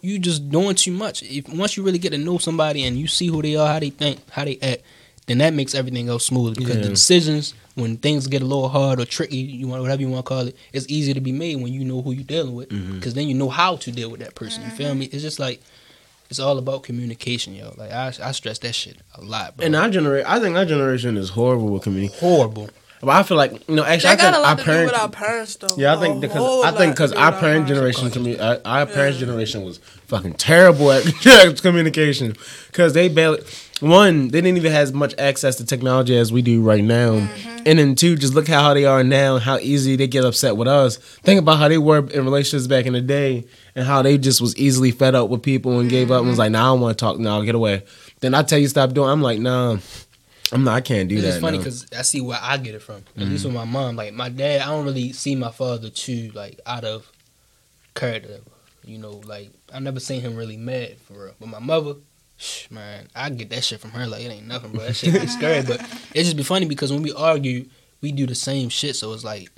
[0.00, 1.22] you just doing too much.
[1.22, 3.78] If once you really get to know somebody and you see who they are, how
[3.78, 4.82] they think, how they act,
[5.26, 6.56] then that makes everything else smooth.
[6.56, 6.82] Because Yeah.
[6.82, 10.24] the decisions, when things get a little hard or tricky, you want whatever you want
[10.24, 12.68] to call it, it's easier to be made when you know who you're dealing with.
[12.68, 12.96] Mm-hmm.
[12.96, 14.62] Because then you know how to deal with that person.
[14.64, 15.06] You feel me?
[15.06, 15.60] It's just like
[16.30, 17.74] it's all about communication, yo.
[17.76, 19.66] Like I, I stress that shit a lot, bro.
[19.66, 22.20] and our generation, I think our generation is horrible with communication.
[22.20, 22.68] horrible.
[23.00, 24.92] But I feel like you know, actually, That I think a our lot to parents.
[24.94, 25.74] our parents, though.
[25.76, 27.68] Yeah, I A think because I think because our parent parents.
[28.00, 31.02] generation, commu- our, our parents generation was fucking terrible at
[31.62, 32.36] communication
[32.68, 33.40] because they barely
[33.82, 37.12] one they didn't even have as much access to technology as we do right now,
[37.12, 37.62] Mm-hmm.
[37.66, 40.68] and then two just look how they are now, how easy they get upset with
[40.68, 40.96] us.
[40.96, 44.40] Think about how they were in relationships back in the day, and how they just
[44.40, 46.40] was easily fed up with people and gave up and was Mm-hmm.
[46.40, 47.18] like, "Nah, I don't want to talk.
[47.18, 47.82] Nah, get away."
[48.20, 49.08] Then I tell you stop doing.
[49.10, 49.78] I'm like, "Nah."
[50.54, 50.74] I'm not.
[50.74, 51.28] I can't do It's that.
[51.30, 51.64] It's funny no.
[51.64, 52.96] because I see where I get it from.
[52.96, 53.30] At Mm-hmm.
[53.30, 56.60] least with my mom, like my dad, I don't really see my father too like
[56.66, 57.10] out of
[57.94, 58.40] character.
[58.84, 61.34] You know, like I never seen him really mad for real.
[61.40, 61.94] But my mother, shh,
[62.70, 64.06] man, I get that shit from her.
[64.06, 64.86] Like it ain't nothing, bro.
[64.86, 65.62] That shit be scary.
[65.62, 65.80] But
[66.14, 67.66] it just be funny because when we argue,
[68.00, 68.96] we do the same shit.
[68.96, 69.50] So it's like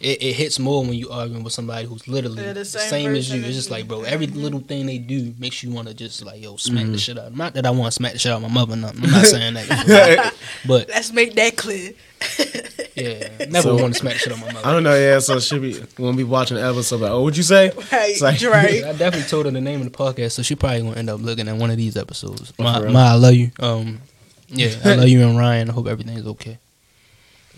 [0.00, 2.90] it, it hits more when you arguing with somebody who's literally Yeah, the the same
[2.90, 3.42] same, as you.
[3.42, 6.42] It's just like, bro, every little thing they do makes you want to just like,
[6.42, 6.92] yo, smack Mm-hmm.
[6.92, 7.34] the shit out.
[7.34, 8.76] Not that I want to smack the shit out of my mother.
[8.76, 10.34] No, I'm not saying that.
[10.66, 11.92] but Let's make that clear.
[12.96, 14.94] yeah, never So- want to smack shit on my my I don't know.
[14.98, 17.00] Yeah, so she be when we watching the episode.
[17.02, 17.70] Like, oh, what'd you say?
[17.92, 18.84] right, like- right.
[18.84, 21.20] I definitely told her the name of the podcast, so she probably gonna end up
[21.20, 22.52] looking at one of these episodes.
[22.58, 23.50] Oh, My, for my, I love you.
[23.60, 24.00] Um,
[24.48, 25.70] yeah, I love you and Ryan.
[25.70, 26.58] I hope everything's okay.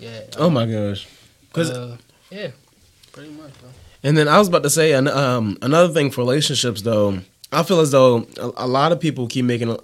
[0.00, 0.20] Yeah.
[0.36, 1.06] Oh my gosh.
[1.52, 1.96] Cause uh,
[2.30, 2.50] yeah,
[3.12, 3.58] pretty much.
[3.60, 3.70] Bro.
[4.04, 7.18] And then I was about to say um, another thing for relationships though.
[7.52, 9.76] I feel as though a, a lot of people keep making.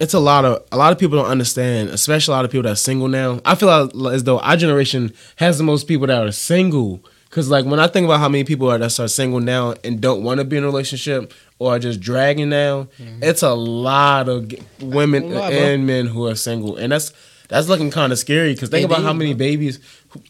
[0.00, 2.64] It's a lot of a lot of people don't understand, especially a lot of people
[2.64, 3.40] that are single now.
[3.44, 7.00] I feel as- as though our generation has the most people that are single.
[7.30, 10.00] Cause like when I think about how many people are that are single now and
[10.00, 12.88] don't want to be in a relationship or are just dragging now,
[13.20, 15.42] it's a lot of women bro.
[15.42, 17.12] and men who are single, and that's
[17.48, 18.54] that's looking kind of scary.
[18.56, 19.78] Cause think about how many babies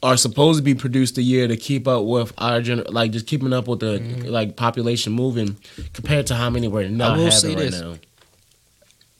[0.02, 3.26] are supposed to be produced a year to keep up with our gener- like just
[3.28, 5.56] keeping up with the like population moving
[5.94, 7.80] compared to how many we're not having right this.
[7.80, 7.94] now.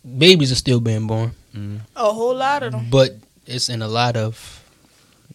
[0.05, 1.33] Babies are still being born,
[1.97, 2.87] A whole lot of them.
[2.91, 4.63] but it's in a lot of,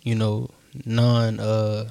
[0.03, 0.49] you know,
[0.85, 1.89] non uh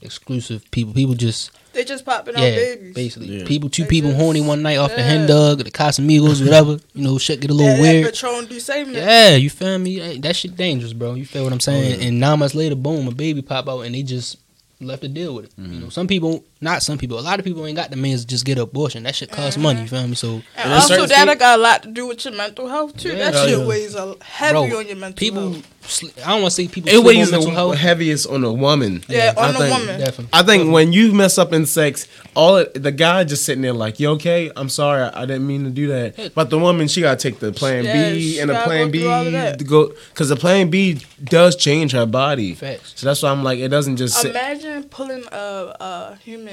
[0.00, 0.92] exclusive people.
[0.94, 2.94] People just They just popping out babies.
[2.94, 3.44] basically Yeah.
[3.46, 5.08] people two They people just- horny one night off the yeah.
[5.08, 6.78] hen dog, the Casamigos, whatever.
[6.94, 8.04] You know, shit get a little That- weird.
[8.06, 9.98] That Patron do same Yeah, you feel me?
[9.98, 11.14] Hey, That shit dangerous, bro.
[11.14, 11.94] You feel what I'm saying?
[11.94, 12.06] Oh, yeah.
[12.08, 14.36] And nine months later, boom, a baby pop out, and they just
[14.80, 15.52] left to deal with it.
[15.60, 15.72] Mm-hmm.
[15.74, 18.22] You know, some people, not some people, a lot of people ain't got the means
[18.22, 19.04] to just get an abortion.
[19.04, 19.80] That shit costs money.
[19.80, 19.94] You mm-hmm.
[19.96, 20.14] feel me?
[20.14, 22.96] So, And And also, that state- got a lot to do with your mental health
[22.96, 23.10] too.
[23.10, 23.30] Yeah.
[23.30, 23.66] that Oh, shit yeah.
[23.66, 25.66] weighs a heavy bro, on your mental people, health.
[25.82, 26.88] sl- I don't want to say people.
[26.90, 27.76] It sleep weighs on mental the health.
[27.76, 29.04] heaviest on a woman.
[29.08, 30.00] Yeah, I on a think- woman.
[30.00, 30.28] Definitely.
[30.32, 33.72] I think when you mess up in sex, all it, the guy just sitting there
[33.72, 34.50] like, "You okay?
[34.56, 37.38] I'm sorry, I, I didn't mean to do that." But the woman, she gotta take
[37.38, 39.58] the plan Yeah, B and the plan go B through all of that.
[39.60, 42.54] to go because the plan B does change her body.
[42.54, 42.94] Facts.
[42.96, 44.30] So that's why I'm like, it doesn't just sit.
[44.30, 46.47] Imagine pulling a, a human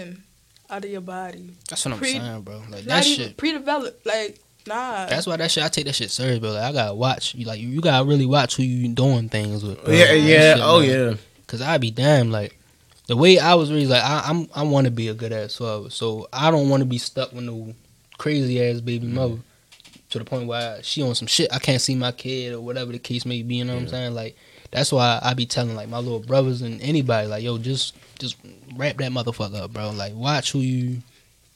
[0.69, 1.51] out of your body.
[1.69, 2.57] That's what I'm saying, bro.
[2.69, 3.37] Like Not that even shit.
[3.37, 4.05] pre-developed.
[4.05, 5.05] Like nah.
[5.05, 5.63] That's why that shit.
[5.63, 6.51] I take that shit serious, bro.
[6.51, 7.35] Like I gotta watch.
[7.35, 9.83] You like you gotta really watch who you doing things with.
[9.83, 9.93] bro.
[9.93, 10.89] yeah, That yeah, shit, oh man.
[10.89, 11.15] yeah.
[11.47, 12.57] Cause I'd be damn like
[13.07, 13.91] the way I was raised.
[13.91, 15.89] Like I, I'm, I want to be a good ass father.
[15.89, 17.73] So I don't want to be stuck with no
[18.17, 19.15] crazy ass baby mm-hmm.
[19.15, 19.37] mother
[20.09, 21.53] to the point where she on some shit.
[21.53, 23.55] I can't see my kid or whatever the case may be.
[23.55, 24.15] You know what I'm saying?
[24.15, 24.35] Like
[24.71, 28.35] that's why I be telling like my little brothers and anybody like yo just just
[28.75, 29.91] wrap that motherfucker up, bro.
[29.91, 31.01] Like watch who you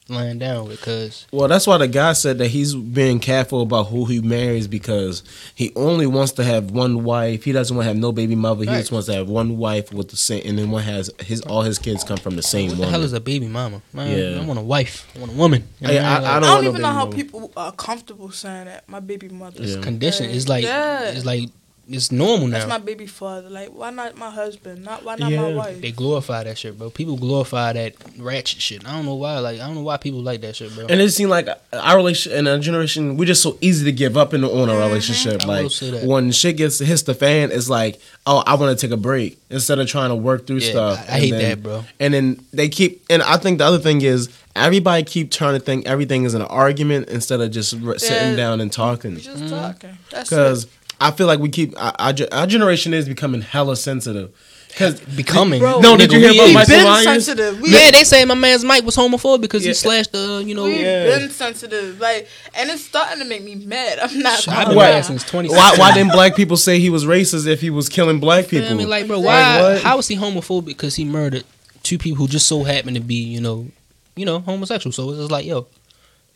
[0.08, 3.84] lying down with, cause Well, that's why the guy said that he's being careful about
[3.84, 5.22] who he marries because
[5.54, 7.44] he only wants to have one wife.
[7.44, 8.64] He doesn't want to have no baby mother.
[8.64, 8.78] He Right.
[8.78, 11.62] just wants to have one wife with the same, and then one has his all
[11.62, 12.90] his kids come from the same what the woman.
[12.92, 13.82] hell is a baby mama?
[13.92, 14.40] Man, Yeah.
[14.40, 15.06] I want a wife.
[15.14, 15.68] I want a woman.
[15.80, 16.24] You know I- what I- mean?
[16.26, 17.16] I I don't don't, even know how mother.
[17.16, 18.88] people are comfortable saying that.
[18.88, 19.62] My baby mother.
[19.62, 19.80] Yeah.
[19.80, 20.28] condition.
[20.28, 21.02] It's like Yeah.
[21.10, 21.50] it's like
[21.92, 22.58] it's normal now.
[22.58, 23.50] That's my baby father.
[23.50, 24.84] Like, why not my husband?
[24.84, 25.42] Not why not Yeah.
[25.42, 25.80] my wife?
[25.80, 26.88] They glorify that shit, bro.
[26.90, 28.86] People glorify that ratchet shit.
[28.86, 29.38] I don't know why.
[29.40, 30.86] Like I don't know why people like that shit, bro.
[30.86, 34.16] And it seemed like our relation in our generation, we're just so easy to give
[34.16, 35.42] up in on a relationship.
[35.42, 36.04] I will Like say that.
[36.04, 39.38] when shit gets hits the fan, it's like, oh, I want to take a break
[39.50, 41.06] instead of trying to work through Yeah, stuff.
[41.10, 41.84] I, I hate then- that, bro.
[41.98, 45.60] And then they keep, and I think the other thing is everybody keep trying to
[45.64, 49.16] think everything is an argument instead of just r- sitting down and talking.
[49.16, 49.48] Just Mm-hmm.
[49.48, 49.98] talking.
[50.10, 50.70] That's Because it.
[51.00, 51.94] I feel like we keep our,
[52.32, 54.32] our, generation is becoming hella sensitive.
[54.68, 55.58] Because Becoming.
[55.60, 56.54] Bro, No, did you hear we about We.
[56.54, 57.04] Michael been Myers?
[57.04, 57.60] sensitive.
[57.60, 59.70] We, Yeah, they say my man's Mike was homophobic because Yeah.
[59.70, 60.64] he slashed the, you know.
[60.64, 61.18] we Yeah.
[61.18, 61.98] been sensitive.
[62.00, 63.98] Like, and it's starting to make me mad.
[63.98, 64.38] I'm not.
[64.40, 64.90] I've gonna been What?
[64.90, 65.48] mad since 20.
[65.48, 68.68] why, why didn't black people say he was racist if he was killing black people?
[68.68, 69.60] I mean, like, bro, why?
[69.60, 69.82] what?
[69.82, 70.66] how was he homophobic?
[70.66, 71.44] Because he murdered
[71.82, 73.66] two people who just so happened to be, you know,
[74.14, 74.92] you know, homosexual.
[74.92, 75.66] So it's just like, yo,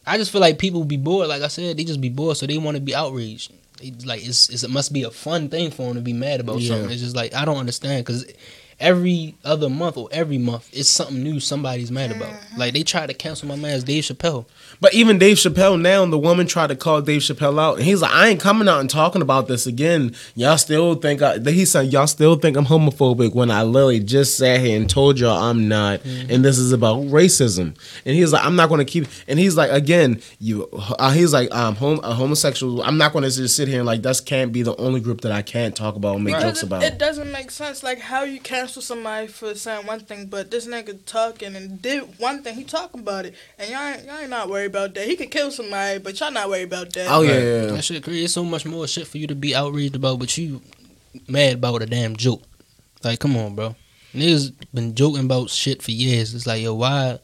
[0.06, 1.28] I just feel like people be bored.
[1.28, 3.52] Like I said, they just be bored, so they want to be outraged.
[3.80, 6.40] They, like it's, it's it must be a fun thing for him to be mad
[6.40, 6.68] about Yeah.
[6.74, 6.90] something.
[6.90, 8.24] It's just like I don't understand because
[8.80, 12.30] every other month or every month it's something new somebody's mad about.
[12.32, 12.58] Mm-hmm.
[12.60, 14.46] Like they tried to cancel my man's Dave Chappelle.
[14.80, 18.02] But even Dave Chappelle now, the woman tried to call Dave Chappelle out, and he's
[18.02, 20.14] like, "I ain't coming out and talking about this again.
[20.34, 24.36] Y'all still think I?" He said, "Y'all still think I'm homophobic when I literally just
[24.36, 28.44] sat here and told y'all I'm not, and this is about racism." And he's like,
[28.44, 32.00] "I'm not going to keep." And he's like, "Again, you." Uh, he's like, "I'm hom-
[32.02, 32.82] a homosexual.
[32.82, 35.22] I'm not going to just sit here and like that can't be the only group
[35.22, 37.82] that I can't talk about and make Because jokes it, about." it doesn't make sense.
[37.82, 42.18] Like how you cancel somebody for saying one thing, but this nigga talking and did
[42.18, 42.54] one thing.
[42.54, 45.06] He talking about it, and y'all ain't, y'all ain't not worried about that.
[45.06, 47.06] He could kill somebody, but y'all not worry about that.
[47.10, 47.66] Oh, yeah, yeah.
[47.66, 48.24] That shit crazy.
[48.24, 50.62] It's so much more shit for you to be outraged about, but you
[51.28, 52.42] mad about a damn joke.
[53.02, 53.76] Like, come on, bro.
[54.14, 56.34] Niggas been joking about shit for years.
[56.34, 57.18] It's like, yo, why?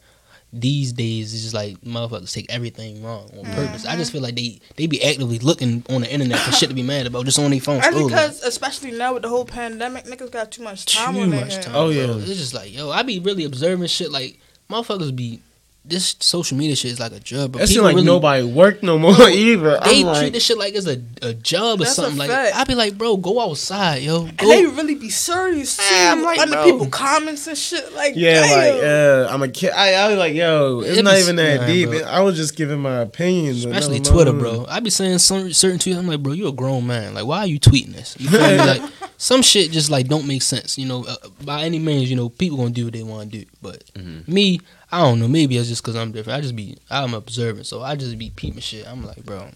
[0.53, 3.53] these days it's just like motherfuckers take everything wrong on mm-hmm.
[3.53, 3.85] purpose.
[3.85, 6.75] I just feel like they they be actively looking on the internet for shit to
[6.75, 7.77] be mad about just on their phone.
[7.77, 8.07] That's scrolling.
[8.09, 11.41] because, especially now with the whole pandemic, niggas got too much time too on their
[11.41, 11.65] much hands.
[11.65, 11.75] time.
[11.75, 12.01] Oh, bro.
[12.05, 12.15] yeah.
[12.17, 15.41] it's just like yo, I be really observing shit like motherfuckers be.
[15.83, 17.53] This social media shit is like a job.
[17.53, 19.79] but It seems people like really, nobody work no more No, either.
[19.83, 22.17] They I'm like, treat this shit like it's a, a job or something.
[22.19, 22.55] Like fact.
[22.55, 24.25] I be like, bro, go outside, yo.
[24.27, 24.47] And Go.
[24.47, 25.83] they really be serious too.
[25.91, 26.65] Yeah, I'm like, under bro.
[26.65, 27.91] people comments and shit.
[27.95, 28.75] Like, Yeah, damn.
[28.75, 28.83] like
[29.29, 29.71] uh, I'm a kid.
[29.71, 31.89] I, I was like, yo, it's It not be- even that nah, deep.
[31.89, 31.99] bro.
[32.01, 34.67] I was just giving my opinion, Especially Twitter, bro.
[34.69, 35.97] I be saying some certain tweets.
[35.97, 37.15] I'm like, bro, you a grown man.
[37.15, 38.15] Like, why are you tweeting this?
[38.19, 38.57] You feel me?
[38.57, 38.81] Like,
[39.17, 40.77] some shit just like don't make sense.
[40.79, 43.39] You know, uh, by any means, you know, people gonna do what they want to
[43.39, 43.45] do.
[43.61, 44.31] But Mm-hmm.
[44.33, 45.27] me, I don't know.
[45.27, 46.37] Maybe it's just because I'm different.
[46.37, 48.85] I just be, I'm observant, so I just be peeping shit.
[48.87, 49.47] I'm like, bro,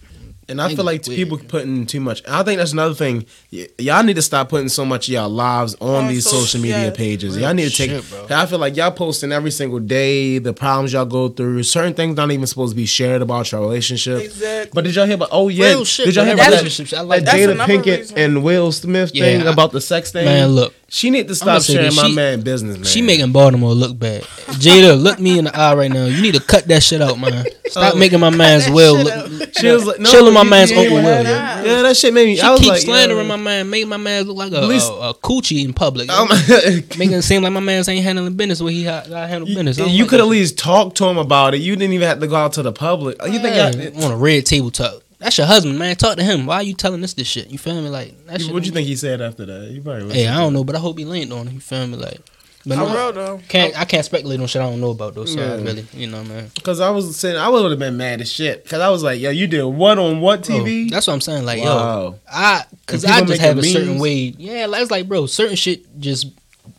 [0.48, 1.16] And I feel like weird.
[1.18, 2.22] people putting too much.
[2.26, 3.26] I think that's another thing.
[3.52, 6.40] Y- y'all need to stop putting so much of y'all lives on, On these social-
[6.42, 6.90] social media yeah.
[6.90, 7.36] pages.
[7.36, 7.90] Real Y'all need to take.
[7.90, 8.26] shit, bro.
[8.30, 11.64] I feel like y'all posting every single day the problems y'all go through.
[11.64, 14.22] Certain things not even supposed to be shared about your relationship.
[14.22, 14.70] Exactly.
[14.72, 15.28] But did y'all hear about?
[15.32, 16.06] Oh yeah, real shit.
[16.06, 16.26] did y'all bro.
[16.26, 16.56] hear about that?
[16.60, 16.92] relationships?
[16.98, 18.18] I like That That's Jada another Pinkett reason.
[18.18, 20.24] and Will Smith Yeah, thing I- about the sex thing.
[20.24, 21.96] Man, look, she need to stop say sharing this.
[21.96, 22.84] my She- man business, man.
[22.84, 24.22] she making Baltimore look bad.
[24.22, 26.04] Jada, look me in the eye right now.
[26.06, 27.44] You need to cut that shit out, man.
[27.66, 27.98] Stop Oh.
[27.98, 29.50] making my man's that Will shit look.
[29.58, 31.32] She was like, no, chilling my man's you ain't Uncle had Will.
[31.32, 31.64] Yeah.
[31.64, 32.36] Yeah, that shit made me.
[32.36, 33.36] She I was keeps like, slandering yo.
[33.36, 36.08] my man, making my man look like a, least- a, a coochie in public.
[36.08, 36.28] Um,
[36.98, 39.78] making it seem like my man's ain't handling business where he got handle business.
[39.78, 41.58] You, you like could that at least talk to him about it.
[41.62, 43.16] You didn't even have to go out to the public.
[43.24, 45.02] You think Yeah, y'all, on a red table talk?
[45.26, 45.96] That's your husband, man.
[45.96, 46.46] Talk to him.
[46.46, 47.48] Why are you telling us this shit?
[47.48, 47.88] You feel me?
[47.88, 48.54] Like that shit.
[48.54, 49.72] what do you think he said after that?
[49.72, 51.52] You probably Hey, I don't know, but I hope he leaned on it.
[51.52, 51.96] You feel me?
[51.96, 52.20] Like,
[52.64, 53.40] but For no, real though.
[53.48, 55.24] can't I can't speculate on shit I don't know about though.
[55.24, 55.56] So Yeah.
[55.56, 56.52] really, you know, man.
[56.54, 58.62] Because I was saying I would have been mad as shit.
[58.62, 60.90] Because I was like, yo, you did what on what Bro, TV?
[60.90, 61.44] that's what I'm saying.
[61.44, 62.20] Like, yo.
[62.30, 64.32] I because I just have a making certain way.
[64.38, 66.28] Yeah, like, it's like, bro, certain shit just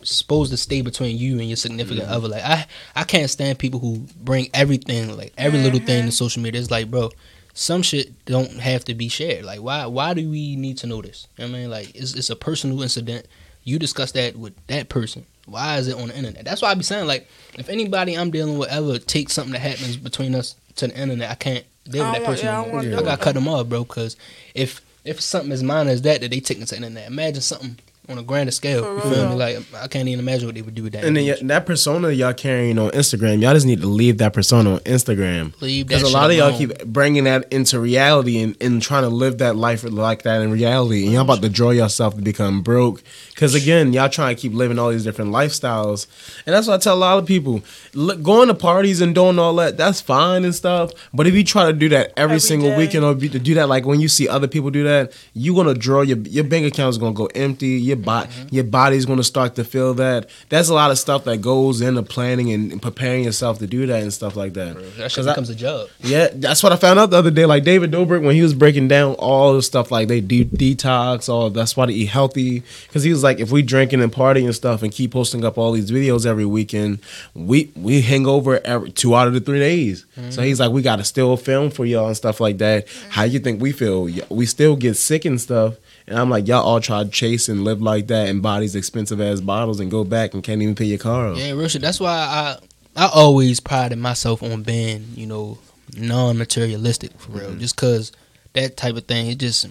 [0.03, 2.29] supposed to stay between you and your significant other.
[2.29, 5.88] Like, I I can't stand people who bring everything, like every little mm-hmm.
[5.88, 6.62] thing to social media.
[6.62, 7.10] It's like, bro,
[7.57, 9.43] some shit don't have to be shared.
[9.43, 11.27] Like, why why do we need to know this?
[11.37, 13.25] You know what I mean, like, it's it's a personal incident.
[13.63, 15.25] You discuss that with that person.
[15.45, 16.45] Why is it on the internet?
[16.45, 19.59] That's why I be saying, like, if anybody I'm dealing with ever takes something that
[19.59, 22.45] happens between us to the internet, I can't deal with that oh, don't person.
[22.45, 22.83] yeah, I no don't more.
[22.83, 23.83] want I gotta cut them off, bro.
[23.83, 24.17] Because
[24.53, 27.79] if if something as minor as that that they take to the internet, imagine something
[28.09, 28.83] on a grander scale.
[28.83, 29.29] For you feel real.
[29.31, 29.35] me?
[29.35, 31.03] Like I can't even imagine what they would do with that.
[31.03, 34.33] And then y- that persona y'all carrying on Instagram, y'all just need to leave that
[34.33, 35.53] persona on Instagram.
[35.61, 36.57] Leave that Because a lot of y'all alone.
[36.57, 40.51] keep bringing that into reality and, and trying to live that life like that in
[40.51, 41.03] reality.
[41.03, 43.03] And y'all about to draw yourself to become broke.
[43.38, 46.08] Because again, y'all trying to keep living all these different lifestyles.
[46.47, 47.62] And that's what I tell a lot of people.
[47.93, 50.91] Look, going to parties and doing all that, that's fine and stuff.
[51.13, 52.78] But if you try to do that every, Every single day.
[52.78, 55.54] weekend or be, to do that like when you see other people do that, you're
[55.54, 57.67] going to draw your your bank account is going to go empty.
[57.67, 58.56] Your, bo- Mm-hmm.
[58.56, 60.30] your body's going to start to feel that.
[60.50, 64.02] That's a lot of stuff that goes into planning and, preparing yourself to do that
[64.02, 64.76] and stuff like that.
[64.97, 65.89] that shit becomes a job.
[66.02, 67.45] yeah, that's what I found out the other day.
[67.45, 71.30] Like David Dobrik, when he was breaking down all the stuff, like they de- detox,
[71.30, 72.63] all that's why they eat healthy.
[72.88, 75.57] Because he was like, if we drinking and partying and stuff and keep posting up
[75.57, 76.99] all these videos every weekend,
[77.33, 80.05] we we hang over every two out of the three days.
[80.29, 82.87] So he's like, we got to still film for y'all and stuff like that.
[83.09, 84.09] How you think we feel?
[84.29, 85.75] We still get sick and stuff.
[86.07, 88.75] And I'm like, y'all all try to chase and live like that and buy these
[88.75, 91.37] expensive ass bottles and go back and can't even pay your car off.
[91.37, 91.81] Yeah, real shit.
[91.81, 92.57] That's why I
[92.95, 95.57] I always prided myself on being you know
[95.97, 97.49] non materialistic for real.
[97.49, 97.59] Mm-hmm.
[97.59, 98.11] Just cause
[98.53, 99.67] that type of thing, it just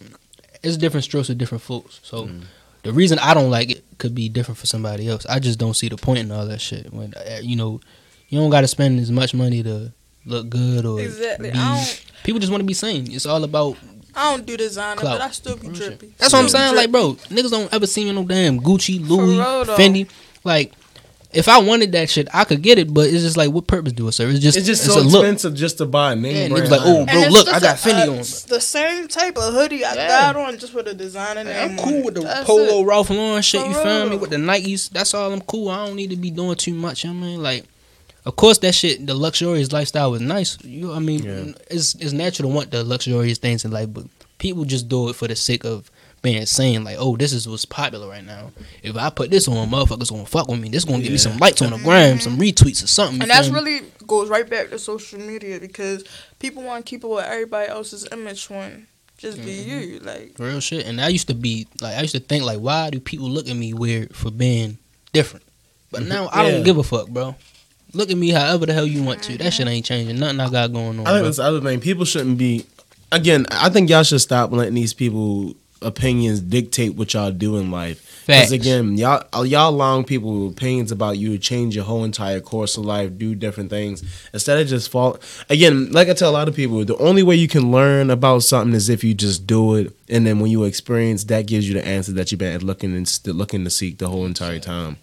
[0.62, 2.00] it's different strokes for different folks.
[2.02, 2.24] So.
[2.24, 2.42] Mm-hmm.
[2.86, 5.26] The reason I don't like it could be different for somebody else.
[5.26, 6.92] I just don't see the point in all that shit.
[6.92, 7.80] When uh, you know,
[8.28, 9.92] you don't got to spend as much money to
[10.24, 11.50] look good or Exactly.
[11.50, 12.04] be- I don't.
[12.24, 13.10] people just want to be seen.
[13.12, 13.76] It's all about
[14.14, 15.18] I don't do designer, Clout.
[15.18, 16.14] but I still be drippy.
[16.18, 16.74] That's what I'm saying.
[16.74, 19.64] Like, bro, niggas don't ever see me no damn Gucci, Louis, real.
[19.76, 20.08] Fendi.
[20.42, 20.72] Like,
[21.32, 23.92] if I wanted that shit, I could get it, but it's just like, what purpose
[23.92, 24.30] do it serve?
[24.30, 25.22] It's just, It's just it's so a look.
[25.22, 26.64] expensive just to buy a name Yeah, brand.
[26.66, 28.16] niggas like, oh, bro, look, I got a- Fendi a- on.
[28.48, 30.08] The same type of hoodie I Yeah.
[30.32, 31.70] got on just with a designer name.
[31.72, 32.84] I'm cool with the That's polo it.
[32.86, 33.60] Ralph Lauren shit.
[33.60, 34.16] For You feel me?
[34.16, 35.32] With the Nikes, that's all.
[35.32, 35.68] I'm cool.
[35.68, 37.04] I don't need to be doing too much.
[37.04, 37.64] You know what I mean, like,
[38.24, 40.58] of course, that shit, the luxurious lifestyle was nice.
[40.64, 41.52] You, I mean, Yeah.
[41.70, 44.04] it's it's natural to want the luxurious things in life, but
[44.38, 45.90] people just do it for the sake of
[46.26, 46.82] being seen.
[46.82, 48.50] Like, oh, this is what's popular right now.
[48.82, 50.68] If I put this on, motherfuckers gonna fuck with me.
[50.68, 52.20] This gonna give me some likes on the gram, mm-hmm.
[52.20, 53.22] some retweets or something.
[53.22, 56.04] And that's really goes right back to social media because
[56.40, 59.70] people want to keep up with everybody else's image when just be Mm-hmm.
[59.70, 59.98] you.
[60.00, 60.84] Like Real shit.
[60.84, 63.48] And I used to be like, I used to think like, why do people look
[63.48, 64.78] at me weird for being
[65.12, 65.44] different?
[65.92, 66.08] But mm-hmm.
[66.08, 66.50] now I Yeah.
[66.52, 67.36] don't give a fuck, bro.
[67.92, 69.38] Look at me however the hell you want to.
[69.38, 69.74] That shit mm-hmm.
[69.74, 70.18] ain't changing.
[70.18, 71.06] Nothing I got going on.
[71.06, 71.22] I think bro.
[71.22, 71.80] that's the other thing.
[71.80, 72.66] People shouldn't be.
[73.12, 77.70] Again, I think y'all should stop letting these people opinions dictate what y'all do in
[77.70, 78.24] life.
[78.26, 82.04] Because again, y'all uh, y'all allowing people with opinions about you to change your whole
[82.04, 85.18] entire course of life, do different things instead of just fall.
[85.48, 88.42] Again, like I tell a lot of people, the only way you can learn about
[88.42, 91.74] something is if you just do it, and then when you experience, that gives you
[91.74, 94.98] the answer that you've been looking and looking to seek the whole entire time.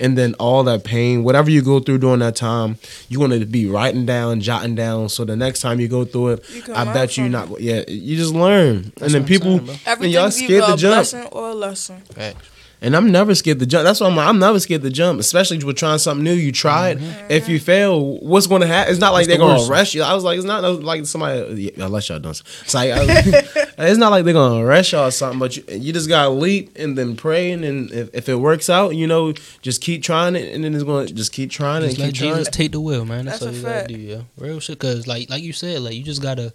[0.00, 3.44] And then all that pain, whatever you go through during that time, you want to
[3.44, 6.44] be writing down, jotting down, so the next time you go through it,
[6.74, 7.60] I bet you from not.
[7.60, 10.94] Yeah, you just learn, and then people, saying, and y'all either scared to jump.
[10.94, 12.00] blessing or a lesson.
[12.00, 12.48] Facts.
[12.80, 13.84] And I'm never scared to jump.
[13.84, 16.32] That's why I'm, like, I'm never scared to jump, especially with trying something new.
[16.32, 16.98] You try it.
[16.98, 17.26] Mm-hmm.
[17.32, 18.92] If you fail, what's going to happen?
[18.92, 20.02] It's not like What's they're the going to arrest you.
[20.02, 22.30] I was like, it's not like somebody, yeah, unless y'all done.
[22.30, 23.32] It's like, I- uh,
[23.78, 26.24] it's not like they're going to arrest y'all or something, but you, you just got
[26.24, 27.50] to leap and then pray.
[27.50, 30.54] And then if, if it works out, you know, just keep trying it.
[30.54, 32.48] And then it's going to just keep trying it Just and let keep trying Jesus
[32.48, 32.52] it.
[32.52, 33.24] take the wheel, man.
[33.24, 33.88] That's, That's all a you gotta fact.
[33.88, 34.20] do, yeah.
[34.36, 36.52] Real shit, cause like like you said, like you just gotta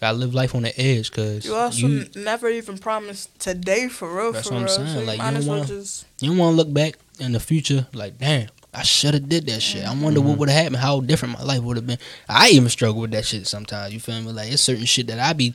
[0.00, 4.14] gotta live life on the edge, cause You also you, never even promised today for
[4.14, 4.74] real, That's for what I'm real.
[4.76, 6.56] saying, So you like, might you as don't well wanna- just you don't want to
[6.56, 9.84] look back in the future like, damn, I should have did that shit.
[9.84, 10.28] I wonder Mm-hmm.
[10.28, 11.98] what would have happened, how different my life would have been.
[12.28, 13.92] I even struggle with that shit sometimes.
[13.94, 14.30] You feel me?
[14.32, 15.54] Like it's certain shit that I be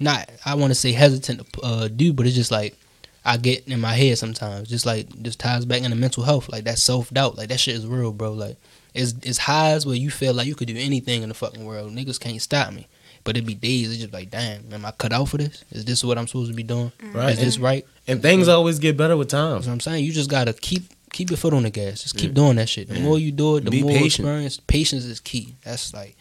[0.00, 2.76] not, I want to say hesitant to uh, do, but it's just like
[3.24, 4.68] I get in my head sometimes.
[4.68, 7.74] Just like just ties back into mental health, like that self doubt, like that shit
[7.76, 8.32] is real, bro.
[8.32, 8.56] Like
[8.94, 11.92] it's it's highs where you feel like you could do anything in the fucking world.
[11.92, 12.86] Niggas can't stop me.
[13.24, 13.90] But it'd be days.
[13.90, 15.64] It's just like, damn, am I cut out for this?
[15.70, 16.92] Is this what I'm supposed to be doing?
[17.12, 17.32] Right.
[17.32, 17.64] Is this mm-hmm.
[17.64, 17.86] right?
[18.06, 19.54] And things always get better with time.
[19.54, 20.04] That's what I'm saying.
[20.04, 22.02] You just gotta keep keep your foot on the gas.
[22.02, 22.88] Just keep doing that shit.
[22.88, 23.02] The Yeah.
[23.02, 24.26] more you do it, the Be more patient.
[24.26, 24.60] experience.
[24.66, 25.54] Patience is key.
[25.64, 26.16] That's like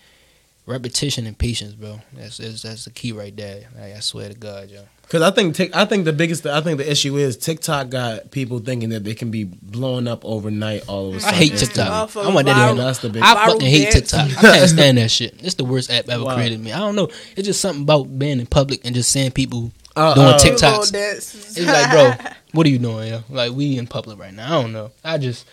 [0.67, 1.99] repetition and patience, bro.
[2.13, 3.63] That's that's, that's the key right there.
[3.75, 4.81] Like, I swear to God, yo.
[5.01, 8.29] Because I think Tik I think the biggest I think the issue is TikTok got
[8.31, 11.33] people thinking that they can be blowing up overnight all of a sudden.
[11.33, 12.15] I hate TikTok.
[12.17, 13.23] I want that viral- to That's the big.
[13.23, 14.11] I fucking hate dance.
[14.11, 14.37] TikTok.
[14.43, 15.35] I can't stand that shit.
[15.41, 16.35] It's the worst app ever Wow.
[16.35, 16.73] created me.
[16.73, 17.07] I don't know.
[17.37, 20.93] It's just something about being in public and just seeing people Uh, doing uh, TikToks.
[20.93, 22.13] It's like, bro,
[22.51, 23.23] what are you doing, yo?
[23.29, 24.59] Like, we in public right now.
[24.59, 24.91] I don't know.
[25.05, 25.47] I just,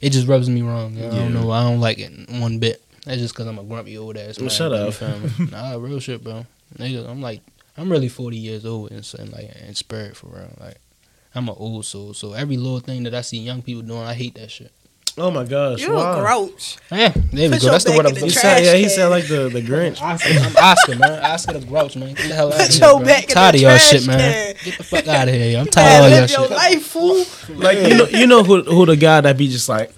[0.00, 0.94] it just rubs me wrong.
[0.94, 1.08] Yo.
[1.08, 1.50] I don't know.
[1.50, 2.80] I don't like it one bit.
[3.04, 4.50] That's just because I'm a grumpy old ass man.
[4.50, 4.94] shut up.
[4.94, 5.30] feel me?
[5.50, 6.44] nah, real shit, bro.
[6.76, 7.40] Nigga, I'm like,
[7.76, 10.50] I'm really 40 years old and, and like in spirit for real.
[10.60, 10.76] Like,
[11.34, 12.12] I'm an old soul.
[12.14, 14.72] So every little thing that I see young people doing, I hate that shit.
[15.18, 15.82] Oh my gosh!
[15.82, 16.18] You're wow.
[16.18, 16.76] a grouch.
[16.90, 17.70] Yeah, there we go.
[17.70, 20.00] That's the word I'm in the He said, yeah, he said like the the Grinch.
[20.02, 21.24] Oscar, I'm Oscar, man.
[21.24, 22.14] Oscar the Grouch, man.
[22.14, 22.88] Get the hell out of Put here.
[22.88, 23.06] your bro.
[23.06, 24.54] back I'm in tired the of y'all trash shit, man.
[24.54, 24.64] can.
[24.64, 25.58] Get the fuck out of here.
[25.58, 26.50] I'm tired of all y'all live your shit.
[26.50, 27.24] life, fool.
[27.56, 29.92] Like you know, you know who who the guy that be just like,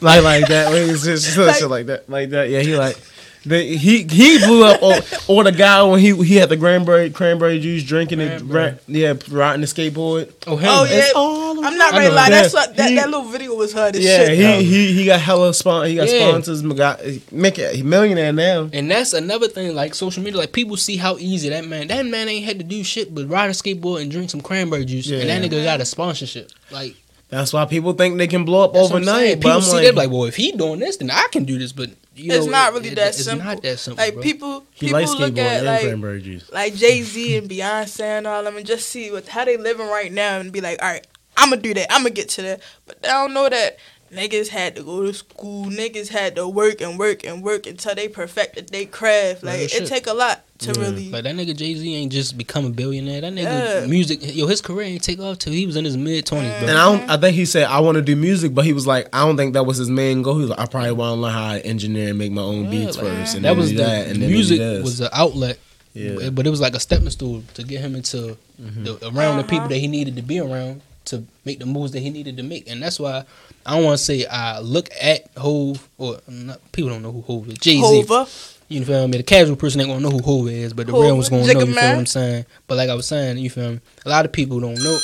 [0.00, 0.72] like like that.
[0.72, 2.48] When he's just Like- like that, like that.
[2.50, 2.96] Yeah, he like.
[3.42, 7.08] The, he he blew up or, or the guy when he he had the cranberry
[7.08, 8.72] cranberry juice drinking it Cranberry.
[8.72, 10.68] ra- yeah riding the skateboard Oh, him.
[10.70, 11.06] Oh, yeah.
[11.16, 12.28] All I'm not I ready to lie.
[12.28, 14.36] That's what, that, he- that little video was hard as yeah shit.
[14.36, 14.58] he, though.
[14.58, 16.28] he he got hella spon he got Yeah.
[16.28, 17.00] sponsors got
[17.32, 21.16] make it millionaire now And that's another thing, like social media, like people see how
[21.16, 24.10] easy that man, that man ain't had to do shit but ride a skateboard and
[24.10, 25.48] drink some cranberry juice, and that Yeah.
[25.48, 26.50] nigga got a sponsorship.
[26.70, 26.94] Like
[27.30, 29.16] that's why people think they can blow up that's what I'm saying.
[29.16, 31.26] overnight People but I'm see like, that like, well, if he doing this, then I
[31.32, 31.72] can do this.
[31.72, 33.46] But you it's know, not really it- that it's simple.
[33.46, 34.22] not that simple, Like bro.
[34.22, 38.56] people, he people likes look at like like Jay Z and Beyonce and all them,
[38.56, 41.50] and just see what how they living right now, and be like, all right, I'm
[41.50, 41.92] gonna do that.
[41.92, 42.60] I'm gonna get to that.
[42.86, 43.78] But they don't know that
[44.12, 45.66] niggas had to go to school.
[45.66, 49.42] Niggas had to work and work and work until they perfected their craft.
[49.42, 49.86] Like it shit.
[49.86, 50.80] take a lot to Yeah.
[50.80, 51.10] really.
[51.10, 53.20] Like that nigga Jay Z ain't just become a billionaire.
[53.20, 53.86] That nigga Yeah.
[53.86, 56.68] music, yo, his career ain't take off till he was in his mid twenties, bro.
[56.68, 58.86] and I don't I think he said I want to do music but he was
[58.86, 61.16] like I don't think that was his main goal he was like I probably want
[61.16, 63.50] to learn how to engineer and make my own Yeah, beats like, first and that
[63.50, 64.82] then was do the that and then music maybe this.
[64.84, 65.58] was the outlet,
[65.94, 68.64] yeah but- but it was like a stepping stool to get him into the,
[68.96, 69.16] mm-hmm.
[69.16, 69.68] around the people uh-huh.
[69.68, 72.68] that he needed to be around to make the moves that he needed to make,
[72.70, 73.24] and that's why
[73.66, 77.20] I don't want to say I look at Hov or not, people don't know who
[77.22, 77.58] Hov is.
[77.58, 78.28] Jay Z, Hova.
[78.68, 79.18] you feel me?
[79.18, 81.42] The casual person ain't gonna know who Hov is, but the Hova, real one's gonna
[81.42, 81.60] Jigga know.
[81.60, 82.46] You feel what I'm saying?
[82.66, 83.80] But like I was saying, you feel me?
[84.06, 84.98] A lot of people don't know.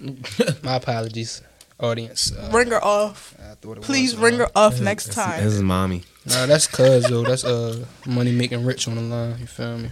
[0.62, 1.42] My apologies,
[1.78, 2.32] audience.
[2.32, 3.34] Uh, Ring her off.
[3.38, 5.44] I thought it Please ring uh, her off next This time.
[5.44, 7.22] This is mommy Nah, that's cuz though.
[7.24, 9.36] That's uh money making rich on the line.
[9.40, 9.90] You feel me?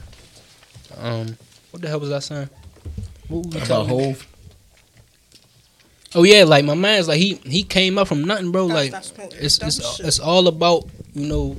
[0.98, 1.36] Um,
[1.70, 2.48] what the hell was I saying?
[3.28, 4.26] What was we about talking Hov
[6.14, 8.66] Oh yeah, like my man's like he he came up from nothing, bro.
[8.68, 9.38] Stop, Like smoking.
[9.40, 10.06] it's it's shit.
[10.06, 11.56] it's all about you know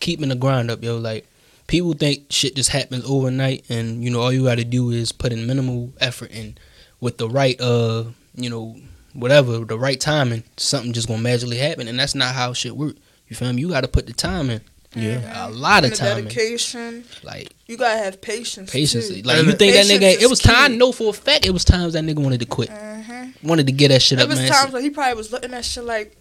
[0.00, 0.98] keeping the grind up, yo.
[0.98, 1.26] Like
[1.66, 5.10] people think shit just happens overnight, and you know all you got to do is
[5.12, 6.58] put in minimal effort and
[7.00, 8.04] with the right uh
[8.36, 8.76] you know
[9.14, 12.94] whatever the right timing, something just gonna magically happen, and that's not how shit work.
[13.28, 13.62] You feel me?
[13.62, 14.60] You got to put the time in.
[14.96, 15.48] Yeah.
[15.48, 16.18] a lot of And the time.
[16.18, 16.24] in.
[16.24, 17.04] dedication.
[17.22, 18.70] Like You gotta have patience.
[18.70, 19.08] patience.
[19.08, 19.22] Too.
[19.22, 20.20] Like And you think that nigga?
[20.20, 20.56] It was time.
[20.56, 20.76] I key.
[20.76, 22.70] know for a fact it was times that nigga wanted to quit.
[22.70, 23.32] Mhm.
[23.42, 24.50] Wanted to get that shit There up, It was man.
[24.50, 26.16] times where he probably was looking at shit like,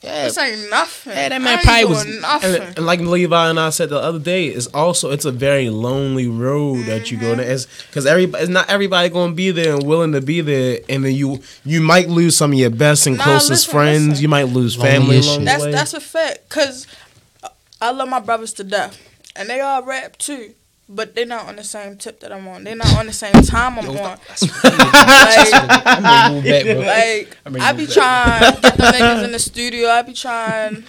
[0.00, 1.12] Yeah, This ain't nothing.
[1.12, 2.54] Yeah, that I man ain't probably doing was- nothing.
[2.62, 5.70] And, and like Levi and I said the other day, it's also it's a very
[5.70, 7.40] lonely road that you go Mm-hmm.
[7.40, 10.78] It's because everybody, it's not everybody going to be there and willing to be there,
[10.88, 14.06] and then you you might lose some of your best and Nah, closest listen, friends.
[14.10, 14.22] listen.
[14.22, 15.40] You might lose family as along shit.
[15.40, 15.70] the That's way.
[15.72, 16.48] that's a fact.
[16.48, 16.86] Cause
[17.80, 18.98] I love my brothers to death,
[19.36, 20.54] and they all rap too.
[20.90, 22.64] But they're not on the same tip that I'm on.
[22.64, 23.98] They're not on the same time I'm Yo, on.
[23.98, 24.18] like,
[25.84, 26.86] I'm ready back.
[26.86, 27.94] Like I'm I be back.
[27.94, 29.88] trying to get the niggas in the studio.
[29.90, 30.84] I be trying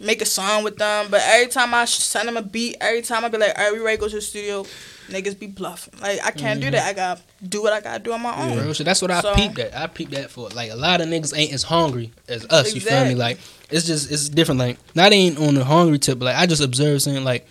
[0.00, 1.06] make a song with them.
[1.10, 3.72] But every time I send them a beat, every time I be like, "All right,
[3.72, 4.64] we ready to go to the studio."
[5.08, 6.00] Niggas be bluffing.
[6.00, 6.76] Like I can't do mm-hmm.
[6.76, 6.86] that.
[6.88, 8.58] I gotta do what I gotta do on my own.
[8.58, 8.86] Real shit.
[8.86, 9.76] That's what I So- peeped at.
[9.76, 12.74] I peeped that for like a lot of niggas ain't as hungry as us.
[12.74, 13.14] You feel me?
[13.14, 13.38] Like
[13.74, 14.60] it's just it's different.
[14.60, 16.20] Like not ain't on the hungry tip.
[16.20, 17.44] But like I just observed saying like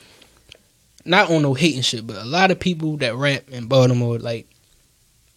[1.04, 4.48] not on no hating shit, but a lot of people that rap in Baltimore like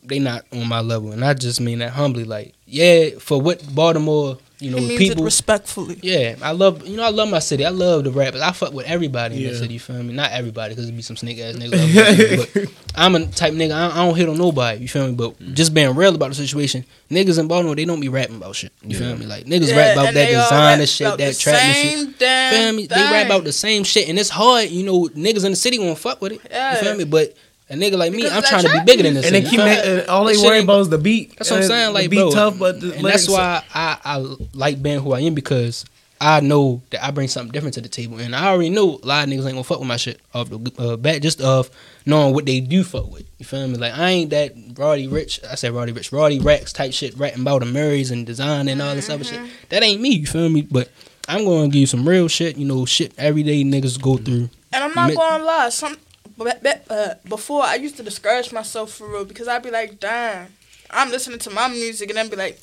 [0.05, 2.23] they not on my level, and I just mean that humbly.
[2.23, 5.99] Like yeah, for what Baltimore you know He people respectfully.
[6.03, 7.65] Yeah, I love you know I love my city.
[7.65, 8.41] I love the rappers.
[8.41, 9.51] I fuck with everybody in Yeah.
[9.51, 9.75] the city.
[9.75, 10.15] You feel me?
[10.15, 12.55] Not everybody because it be some snake ass niggas.
[12.55, 13.73] but I'm a type nigga.
[13.73, 14.81] I, I don't hit on nobody.
[14.81, 15.15] You feel me?
[15.15, 18.57] But just being real about the situation, niggas in Baltimore they don't be rapping about
[18.57, 18.73] shit.
[18.83, 19.27] You feel me?
[19.27, 22.53] Like niggas Yeah, rap about that designer shit, that trap and shit.
[22.55, 22.87] Feel me?
[22.87, 24.71] They rap about the same shit, and it's hard.
[24.71, 26.41] You know, niggas in the city won't fuck with it.
[26.51, 26.77] Yeah.
[26.79, 27.05] You feel me?
[27.05, 27.35] But
[27.69, 29.27] a nigga like me, Because I'm that trying to be bigger than this.
[29.27, 29.75] and they keep you feel me?
[29.77, 31.37] ma- and all they This worry about is the beat.
[31.37, 31.87] That's what I'm And saying.
[31.87, 35.01] the Like, beat bro, tough, but the and lyrics- that's why I, I like being
[35.01, 35.85] who I am because
[36.21, 39.07] I know that I bring something different to the table, and I already know a
[39.07, 41.69] lot of niggas ain't gonna fuck with my shit off the uh, bat just of
[42.07, 43.25] knowing what they do fuck with.
[43.39, 43.77] You feel me?
[43.77, 45.45] Like I ain't that Roddy Ricch.
[45.45, 48.81] I said Roddy Ricch, Roddy Rex type shit, rapping about the Murrays and design and
[48.81, 49.41] all this other shit.
[49.69, 50.11] That ain't me.
[50.11, 50.63] You feel me?
[50.63, 50.89] But
[51.29, 52.57] I'm gonna give you some real shit.
[52.57, 54.49] You know, shit everyday niggas go through.
[54.73, 55.99] And I'm not Mi- gonna lie, some
[56.37, 59.99] but, but, uh, before I used to discourage myself for real because I'd be like,
[60.01, 60.49] damn,
[60.91, 62.61] I'm listening to my music and then be like,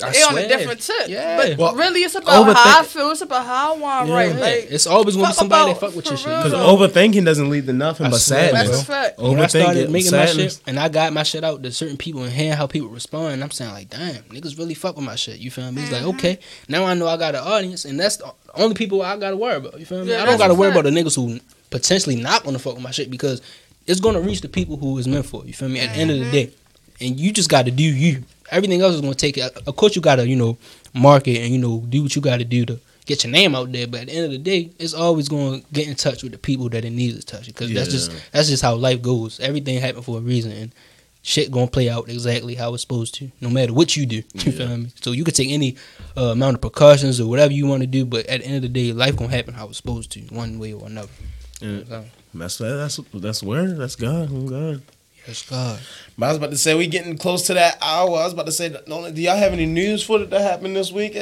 [0.00, 1.08] I they on a different tip.
[1.08, 1.36] Yeah.
[1.36, 3.10] But Well, really, it's about how I feel.
[3.10, 4.14] It's about how I want Yeah.
[4.14, 4.32] right.
[4.32, 6.44] Yeah, Like, it's always gonna be somebody that about- fuck with for your shit.
[6.44, 8.68] Because overthinking doesn't lead to nothing I but sadness.
[8.68, 9.30] that's a bro.
[9.32, 12.22] when I started making my shit and I got my shit out to certain people
[12.22, 15.38] and hearing how people respond, I'm saying like, damn, niggas really fuck with my shit.
[15.40, 15.82] You feel me?
[15.82, 16.06] It's Mm-hmm.
[16.06, 16.38] like, okay,
[16.68, 19.56] now I know I got an audience, and that's the only people I gotta worry
[19.56, 19.80] about.
[19.80, 20.12] You feel me?
[20.12, 21.40] Yeah, I don't gotta worry about the niggas who
[21.70, 23.40] potentially not gonna fuck with my shit because
[23.86, 25.42] it's gonna reach the people who is meant for.
[25.42, 25.80] it, You feel me?
[25.80, 26.30] At the end of Mm-hmm.
[26.30, 26.52] the day,
[27.00, 28.24] and you just gotta do you.
[28.50, 29.56] Everything else is gonna take it.
[29.66, 30.56] Of course, you gotta you know
[30.94, 32.80] market and you know do what you gotta do to.
[33.06, 35.62] Get your name out there, but at the end of the day, it's always going
[35.62, 37.46] to get in touch with the people that it needs to touch.
[37.46, 39.40] Because that's just that's just how life goes.
[39.40, 40.72] Everything happened for a reason, and
[41.22, 44.22] shit gonna play out exactly how it's supposed to, no matter what you do.
[44.34, 44.88] You feel me?
[45.00, 45.76] So you could take any
[46.18, 48.62] uh, amount of precautions or whatever you want to do, but at the end of
[48.62, 51.08] the day, life gonna happen how it's supposed to, one way or another.
[51.60, 51.80] Yeah.
[51.88, 52.04] So,
[52.34, 53.78] That's that's that's word.
[53.78, 54.28] That's God.
[54.30, 54.82] I'm God.
[55.26, 55.80] yes, God.
[56.16, 58.10] But I was about to say we getting close to that hour.
[58.10, 60.92] I was about to say, do y'all have any news for it that happened this
[60.92, 61.16] week?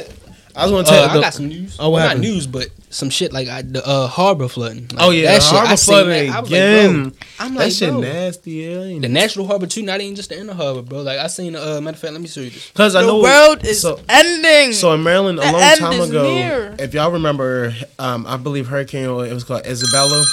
[0.57, 1.19] I was going to tell Uh, you.
[1.19, 1.77] I got some news.
[1.79, 4.87] Oh, what Well, not news, but some shit like I, the uh, harbor flooding.
[4.87, 5.53] Like, oh yeah, that shit.
[5.53, 6.35] I harbor seen flooding that.
[6.35, 7.03] I was again.
[7.03, 8.51] Like, bro, I'm that shit bro, nasty.
[8.51, 11.01] Yeah, The national harbor too, not even just the inner harbor, bro.
[11.03, 11.55] Like I seen.
[11.55, 12.71] Uh, matter of fact, let me show you this.
[12.71, 14.73] Cause I know the world is so- ending.
[14.73, 16.75] So in Maryland, a long time ago, near.
[16.79, 20.23] if y'all remember, um, I believe Hurricane it was called Isabella.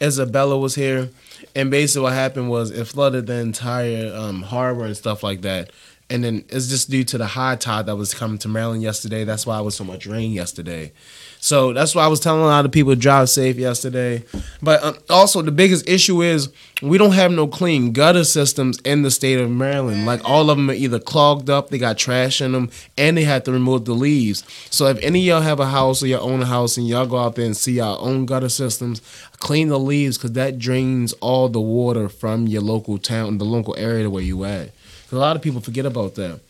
[0.00, 1.10] Isabella was here,
[1.54, 5.70] and basically what happened was it flooded the entire um, harbor and stuff like that.
[6.12, 9.24] And then it's just due to the high tide that was coming to Maryland yesterday.
[9.24, 10.92] That's why it was so much rain yesterday.
[11.40, 14.22] So that's why I was telling a lot of people to drive safe yesterday.
[14.60, 16.50] But um, also the biggest issue is
[16.82, 20.04] we don't have no clean gutter systems in the state of Maryland.
[20.04, 23.24] Like all of them are either clogged up, they got trash in them, and they
[23.24, 24.44] have to remove the leaves.
[24.70, 27.16] So if any of y'all have a house or your own house and y'all go
[27.16, 29.00] out there and see our own gutter systems,
[29.38, 33.74] clean the leaves because that drains all the water from your local town, the local
[33.78, 34.72] area where you at.
[35.12, 36.40] A lot of people forget about that.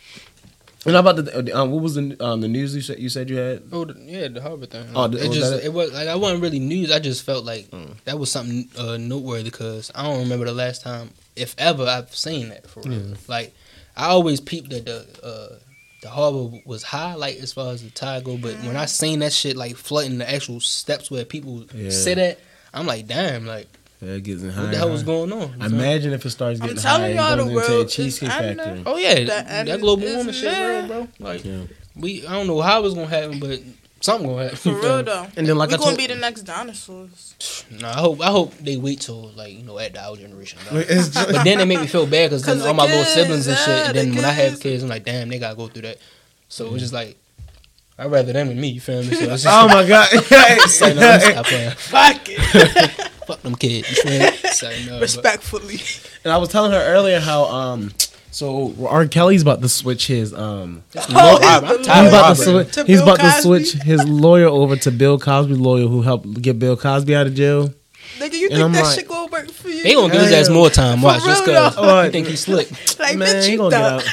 [0.84, 3.30] And how about the um, what was the um, the news you said you said
[3.30, 3.62] you had?
[3.70, 4.84] Oh, the, yeah, the harbor thing.
[4.96, 5.64] Oh, the- it was just it?
[5.66, 6.90] it was like I wasn't really news.
[6.90, 7.94] I just felt like Mm.
[8.04, 12.14] that was something uh, noteworthy because I don't remember the last time, if ever, I've
[12.16, 13.14] seen that for real.
[13.28, 13.54] Like
[13.96, 15.56] I always peeped that the uh,
[16.02, 18.36] the harbor was high, like as far as the tide go.
[18.36, 21.90] But when I seen that shit like flooding the actual steps where people Yeah.
[21.90, 22.40] sit at,
[22.74, 23.68] I'm like, damn, like
[24.03, 24.62] Yeah, it gets high.
[24.62, 25.40] what the hell was going on?
[25.40, 25.76] You feel me?
[25.78, 27.88] Imagine if it starts I'm getting telling high y'all and the goes into a world
[27.88, 28.82] cheesecake factory.
[28.84, 31.09] Oh yeah, The that, global warming shit, real, bro.
[31.20, 31.61] Like Yeah.
[31.94, 33.61] we, I don't know how it's gonna happen, but
[34.00, 34.57] something gonna happen.
[34.59, 35.26] For real though.
[35.36, 37.64] And then like we I gonna told- be the next dinosaurs.
[37.80, 40.59] No, I hope I hope they wait till like you know at the our generation.
[40.72, 43.46] just- but then they make me feel bad because then all the my little siblings
[43.46, 43.68] and shit.
[43.86, 44.62] And then the when I have kids.
[44.62, 45.98] kids, I'm like, damn, they gotta go through that.
[46.48, 47.16] So it's just like
[47.98, 48.68] I'd rather them than me.
[48.70, 49.14] You feel me?
[49.14, 50.09] So it's just oh my god!
[50.68, 51.70] Say no, let me stop playing.
[51.76, 53.11] Fuck it.
[53.27, 53.89] Fuck them kids.
[53.91, 54.37] You feel me?
[54.53, 55.81] Say no, but- Respectfully.
[56.25, 57.93] and I was telling her earlier how um
[58.31, 59.07] So R.
[59.07, 60.83] Kelly's about to switch his um.
[60.97, 62.20] Oh, he's I'm tired of lawyer.
[62.20, 62.64] about to Robert.
[62.66, 62.75] switch.
[62.75, 66.59] To He's about to switch his lawyer over to Bill Cosby lawyer, who helped get
[66.59, 67.73] Bill Cosby out of jail.
[68.18, 69.83] Nigga, you And think I'm that like- shit gonna work for you?
[69.83, 71.01] They gonna give his ass more time.
[71.03, 72.03] Watch, For just cause though.
[72.03, 72.70] you think he's slick.
[72.99, 74.05] like, Man, bitch, he you gonna get out.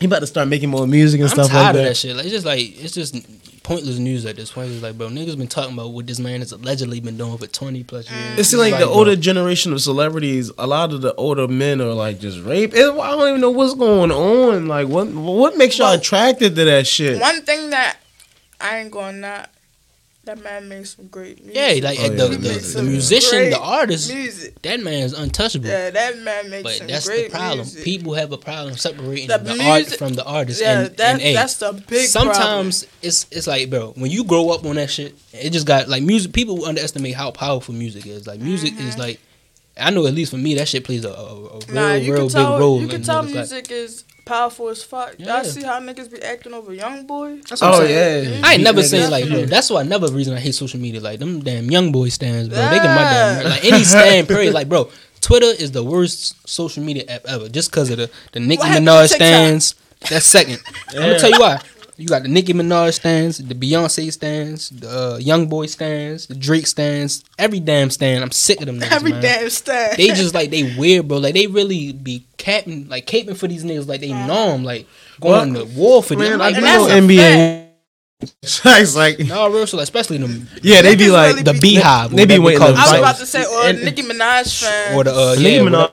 [0.00, 1.82] He about to start making more music and I'm stuff like that.
[1.82, 2.14] that shit.
[2.16, 3.14] Like it's just like it's just
[3.68, 4.70] pointless news at this point.
[4.72, 7.46] It's like, bro, niggas been talking about what this man has allegedly been doing for
[7.46, 8.18] twenty plus mm.
[8.18, 8.38] years.
[8.38, 11.82] It's seems like the bro, older generation of celebrities, a lot of the older men
[11.82, 12.72] are like just rape.
[12.74, 14.68] It, I don't even know what's going on.
[14.68, 17.20] Like, what what makes y'all Well, attracted to that shit?
[17.20, 17.98] One thing that
[18.58, 19.50] I ain't gonna not.
[20.28, 21.56] That man makes some great music.
[21.56, 24.60] Yeah, like Oh, the, yeah, the, the, the musician, the artist, music.
[24.60, 25.68] that man is untouchable.
[25.68, 27.58] Yeah, that man makes But some that's great the problem.
[27.60, 27.82] music.
[27.84, 30.60] People have a problem separating The the, art from the artist.
[30.60, 32.34] yeah, and, that, and, hey, that's the big problem.
[32.34, 35.88] sometimes it's it's like, bro, when you grow up on that shit, it just got
[35.88, 36.34] like music.
[36.34, 38.26] People underestimate how powerful music is.
[38.26, 39.00] Like music is Mm-hmm.
[39.00, 39.20] like,
[39.80, 41.62] I know at least for me, that shit plays a, a, a real.
[41.72, 42.78] Nah, you real can big role.
[42.78, 43.34] You in can tell niggas' life.
[43.34, 45.14] music is powerful as fuck.
[45.18, 45.36] Yeah.
[45.36, 47.36] Y'all see how niggas be acting over young boy?
[47.48, 48.34] That's what I'm Oh saying.
[48.34, 49.44] yeah, I ain't never Niggas- seen like, bro.
[49.46, 51.00] That's why another reason I hate social media.
[51.00, 52.58] Like them damn young boy stands, bro.
[52.70, 54.52] They can my damn like any stand period.
[54.54, 58.40] Like, bro, Twitter is the worst social media app ever, just because of the the
[58.40, 59.74] Nicki What happened to Minaj stands.
[60.10, 60.60] That's second.
[60.90, 61.60] I'm gonna tell you why.
[62.00, 66.36] You got the Nicki Minaj stands, the Beyonce stands, the uh, Young Boy stands, the
[66.36, 68.22] Drake stands, every damn stand.
[68.22, 69.20] I'm sick of them niggas, Every man.
[69.22, 69.96] damn stand.
[69.98, 71.18] They just like they weird, bro.
[71.18, 74.86] Like they really be capping, like caping for these niggas, like they know 'em, like
[75.20, 76.20] going Well, to war for them.
[76.30, 78.78] Man, Like, I and know that's a NBA.
[78.80, 81.78] it's like no, real shit, like, especially them yeah, they be like really the be-
[81.78, 82.10] BeyHive.
[82.10, 84.94] They be whatever waiting I was about to say, or And- Nicki Minaj fan.
[84.96, 85.72] or the uh, Nicki yeah, Minaj.
[85.72, 85.92] whatever.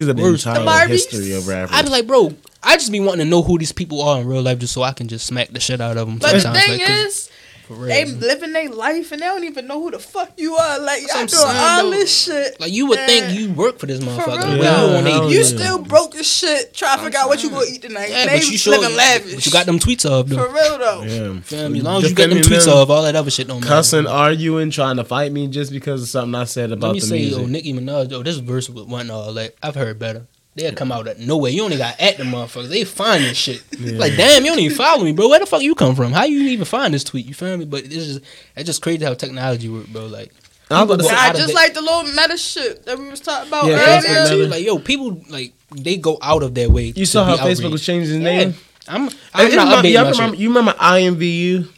[0.00, 0.88] These are the entire The Barbies.
[0.88, 1.74] history of rappers.
[1.74, 2.34] I be like, bro,
[2.64, 4.82] I just be wanting to know who these people are in real life, just so
[4.82, 6.18] I can just smack the shit out of them.
[6.18, 7.28] But the thing like, 'cause is,
[7.68, 10.78] they living their life and they don't even know who the fuck you are.
[10.78, 11.90] Like y'all doing I'm saying, all though.
[11.90, 12.60] this shit.
[12.60, 14.60] like you would think you work for this motherfucker.
[14.60, 14.92] real.
[14.92, 15.42] When you Yeah, they- You yeah.
[15.44, 16.74] still broke as shit.
[16.74, 18.10] Trying to figure out what you gonna eat tonight.
[18.10, 19.34] yeah, they but you sure living lavish.
[19.36, 20.36] But you got them tweets of though.
[20.36, 21.02] for real though.
[21.04, 21.40] yeah.
[21.40, 21.76] Feel?
[21.76, 23.74] As long as you get them tweets them, off, all that other shit don't matter.
[23.74, 27.00] cussing, arguing, trying to fight me just because of something I said about Let me
[27.00, 27.38] the say, music.
[27.40, 30.26] yo, Nicki Minaj, yo, this verse was one all like I've heard better.
[30.54, 31.50] They'll come out of nowhere.
[31.50, 32.68] You only got at the motherfuckers.
[32.68, 33.62] They find this shit.
[33.80, 35.28] Like, damn, you don't even follow me, bro.
[35.28, 36.12] Where the fuck you come from?
[36.12, 37.24] How you even find this tweet?
[37.24, 37.64] You feel me?
[37.64, 38.20] But it's just
[38.54, 40.06] it's just crazy how technology work, bro.
[40.06, 40.30] Like,
[40.70, 42.36] I was about to say- go Nah, out of just their- like the little meta
[42.36, 44.46] shit that we was talking about Yeah, earlier.
[44.46, 46.86] Facebook Like, yo, people like they go out of their way.
[46.86, 47.72] you to saw how be Facebook outraged.
[47.72, 48.38] was changing his Yeah.
[48.44, 48.54] name.
[48.88, 50.40] I'm, Hey, I'm you not remember, updating y'all my remember, shit.
[50.42, 51.68] you remember IMVU?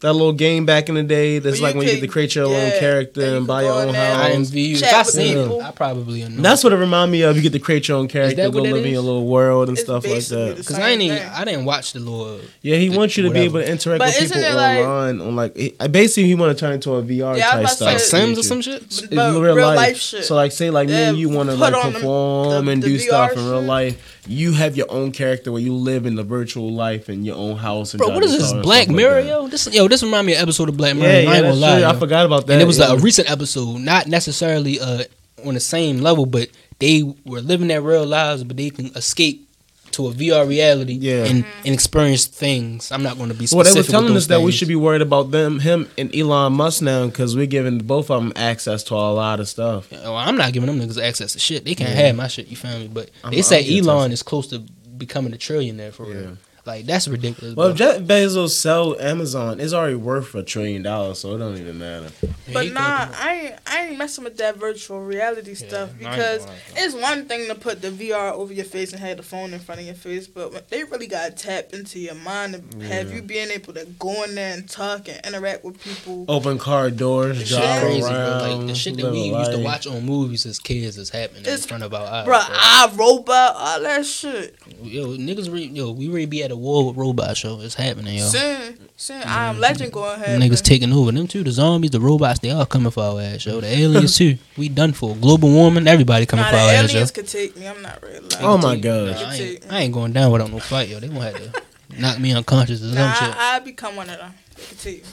[0.00, 2.08] That little game back in the day that's Where like you when you get to
[2.08, 4.14] create your own character and you and buy your in own there.
[4.14, 4.30] house.
[4.50, 4.72] IMVU.
[4.72, 5.60] If Chat I with seen people.
[5.60, 6.40] I probably know.
[6.40, 7.36] That's what it remind me of.
[7.36, 8.92] You get to create your own character, that go what it live in is?
[8.94, 10.56] your little world and It's stuff like that.
[10.66, 11.18] Cause I ain't even.
[11.18, 12.40] I didn't watch the little.
[12.62, 15.20] Yeah, he wants you to be able to interact But with people it like- online
[15.20, 17.72] on like it- basically he want to turn into a VR Yeah, I type was
[17.72, 17.88] stuff.
[17.88, 18.82] about to say- Sims or some shit.
[18.82, 19.76] It's But real, real life.
[19.76, 20.24] life shit.
[20.24, 23.44] So like say like me and you want to like perform and do stuff in
[23.50, 24.09] real life.
[24.26, 27.56] You have your own character where you live in the virtual life in your own
[27.56, 27.94] house.
[27.94, 29.48] And Bro, what is this Black stuff like yo?
[29.48, 31.08] This yo, this remind me of an episode of Black Mirror.
[31.08, 31.80] Yeah, I yeah, ain't that's gonna lie.
[31.80, 31.88] true.
[31.88, 32.52] I forgot about that.
[32.54, 32.92] and it was yeah.
[32.92, 35.04] a recent episode, not necessarily uh
[35.44, 39.48] on the same level, but they were living their real lives, but they can escape
[39.92, 41.24] to a VR reality Yeah.
[41.24, 41.66] and, mm-hmm.
[41.66, 42.90] and experience things.
[42.92, 44.76] I'm not going to be Well, they were telling us those that we should be
[44.76, 48.82] worried about them, him, and Elon Musk now because we're giving both of them access
[48.84, 49.90] to a lot of stuff.
[49.90, 51.64] Well, I'm not giving them niggas access to shit.
[51.64, 52.48] They can't have my shit.
[52.48, 52.88] You feel me?
[52.92, 54.60] But I'm- they say I'm Elon is close to
[54.96, 56.14] becoming a trillionaire for Yeah.
[56.18, 56.36] real.
[56.70, 57.56] Like that's ridiculous.
[57.56, 57.72] Well, bro.
[57.72, 61.78] if Jeff Bezos sell Amazon, it's already worth a trillion dollars, so it don't even
[61.78, 62.10] matter.
[62.52, 66.46] But nah, I ain't, I ain't messing with that virtual reality stuff I because
[66.76, 69.58] it's one thing to put the VR over your face and have the phone in
[69.60, 73.08] front of your face, but they really got to tap into your mind and have
[73.10, 73.16] Yeah.
[73.16, 76.24] you being able to go in there and talk and interact with people.
[76.28, 78.58] Open car doors, Shit drive crazy, around.
[78.58, 81.44] Like the shit that we a used to watch on movies as kids is happening
[81.46, 82.24] in front of our eyes.
[82.26, 82.38] Bro.
[82.40, 84.56] I robot, all that shit.
[84.82, 87.60] Yo, niggas, re- yo, we ready to be at a war with robot show.
[87.60, 88.24] It's happening, yo.
[88.26, 90.40] Sin, sin, I am legend going ahead.
[90.40, 91.42] Niggas taking over them too.
[91.42, 93.60] The zombies, the robots, they all coming for our ass, yo.
[93.60, 94.36] The aliens too.
[94.56, 95.14] We done for.
[95.16, 96.96] Global warming, everybody coming Nah, for the our ass, yo.
[96.98, 97.66] aliens could take me.
[97.66, 98.44] I'm not really lying.
[98.44, 99.22] Oh my Nah, gosh.
[99.22, 101.00] I, ain't, I ain't going down without no fight, yo.
[101.00, 101.62] They gonna have to
[102.00, 103.36] knock me unconscious or some Nah, shit.
[103.36, 104.32] I, I become one of them.
[104.56, 105.08] They could take me.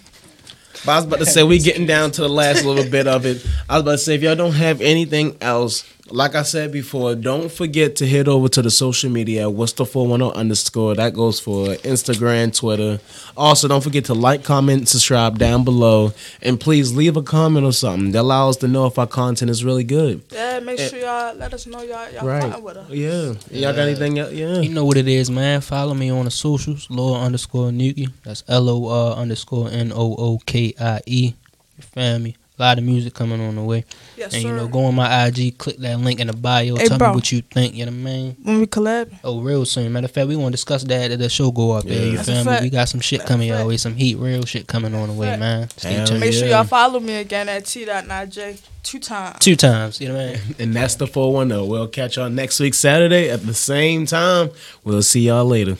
[0.86, 3.26] But I was about to say we getting down to the last little bit of
[3.26, 3.44] it.
[3.68, 7.16] I was about to say if y'all don't have anything else, like I said before,
[7.16, 9.50] don't forget to head over to the social media.
[9.50, 10.96] What's the four one zero underscore?
[10.96, 13.00] That goes for Instagram, Twitter.
[13.36, 17.72] Also, don't forget to like, comment, subscribe down below, and please leave a comment or
[17.74, 20.24] something that allows us to know if our content is really good.
[20.32, 22.52] Yeah, make sure y'all let us know y'all y'all Right.
[22.52, 22.90] fine with us.
[22.90, 23.34] Yeah.
[23.52, 24.20] Y'all got anything?
[24.20, 24.32] else?
[24.34, 24.60] Yeah.
[24.60, 25.62] You know what it is, man.
[25.62, 28.12] Follow me on the socials, Laura underscore Nookie.
[28.24, 31.34] That's L O R underscore N O O K I E.
[31.78, 32.36] You feel me?
[32.60, 33.86] A lot of music coming on the way.
[34.18, 34.48] Yes, and sir.
[34.50, 37.10] you know, go on my IG, click that link in the bio, Hey, tell bro.
[37.10, 37.76] me what you think.
[37.76, 38.36] You know what I mean?
[38.42, 39.94] when we collab, Oh, real soon.
[39.94, 42.00] Matter of fact, we want to discuss that at the show go up there.
[42.00, 42.06] Yeah.
[42.12, 42.58] You That's feel me?
[42.64, 43.68] We got some shit That's coming your fact.
[43.68, 45.40] way, some heat, real shit coming on the way, Fact.
[45.40, 45.70] man.
[45.78, 46.20] Stay Hell tuned.
[46.20, 49.38] make sure y'all follow me again at t.nij two times.
[49.40, 50.56] Two times, you know what I mean?
[50.58, 51.70] And that's the 410.
[51.70, 54.50] We'll catch y'all next week, Saturday at the same time.
[54.84, 55.78] We'll see y'all later.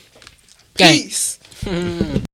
[0.76, 0.94] Gang.
[0.94, 1.40] Peace.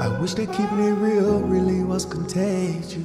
[0.00, 2.96] I wish that keeping it real really was contagious.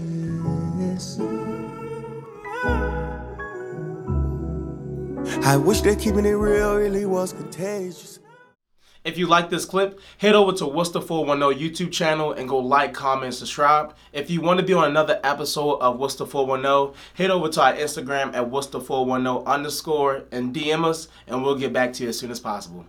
[5.46, 8.20] I wish that keeping it real really was contagious.
[9.04, 12.60] If you like this clip, head over to What's the 410 YouTube channel and go
[12.60, 13.94] like, comment, subscribe.
[14.14, 17.62] If you want to be on another episode of What's the 410, head over to
[17.62, 22.04] our Instagram at What's the 410 underscore and DM us, and we'll get back to
[22.04, 22.86] you as soon as possible.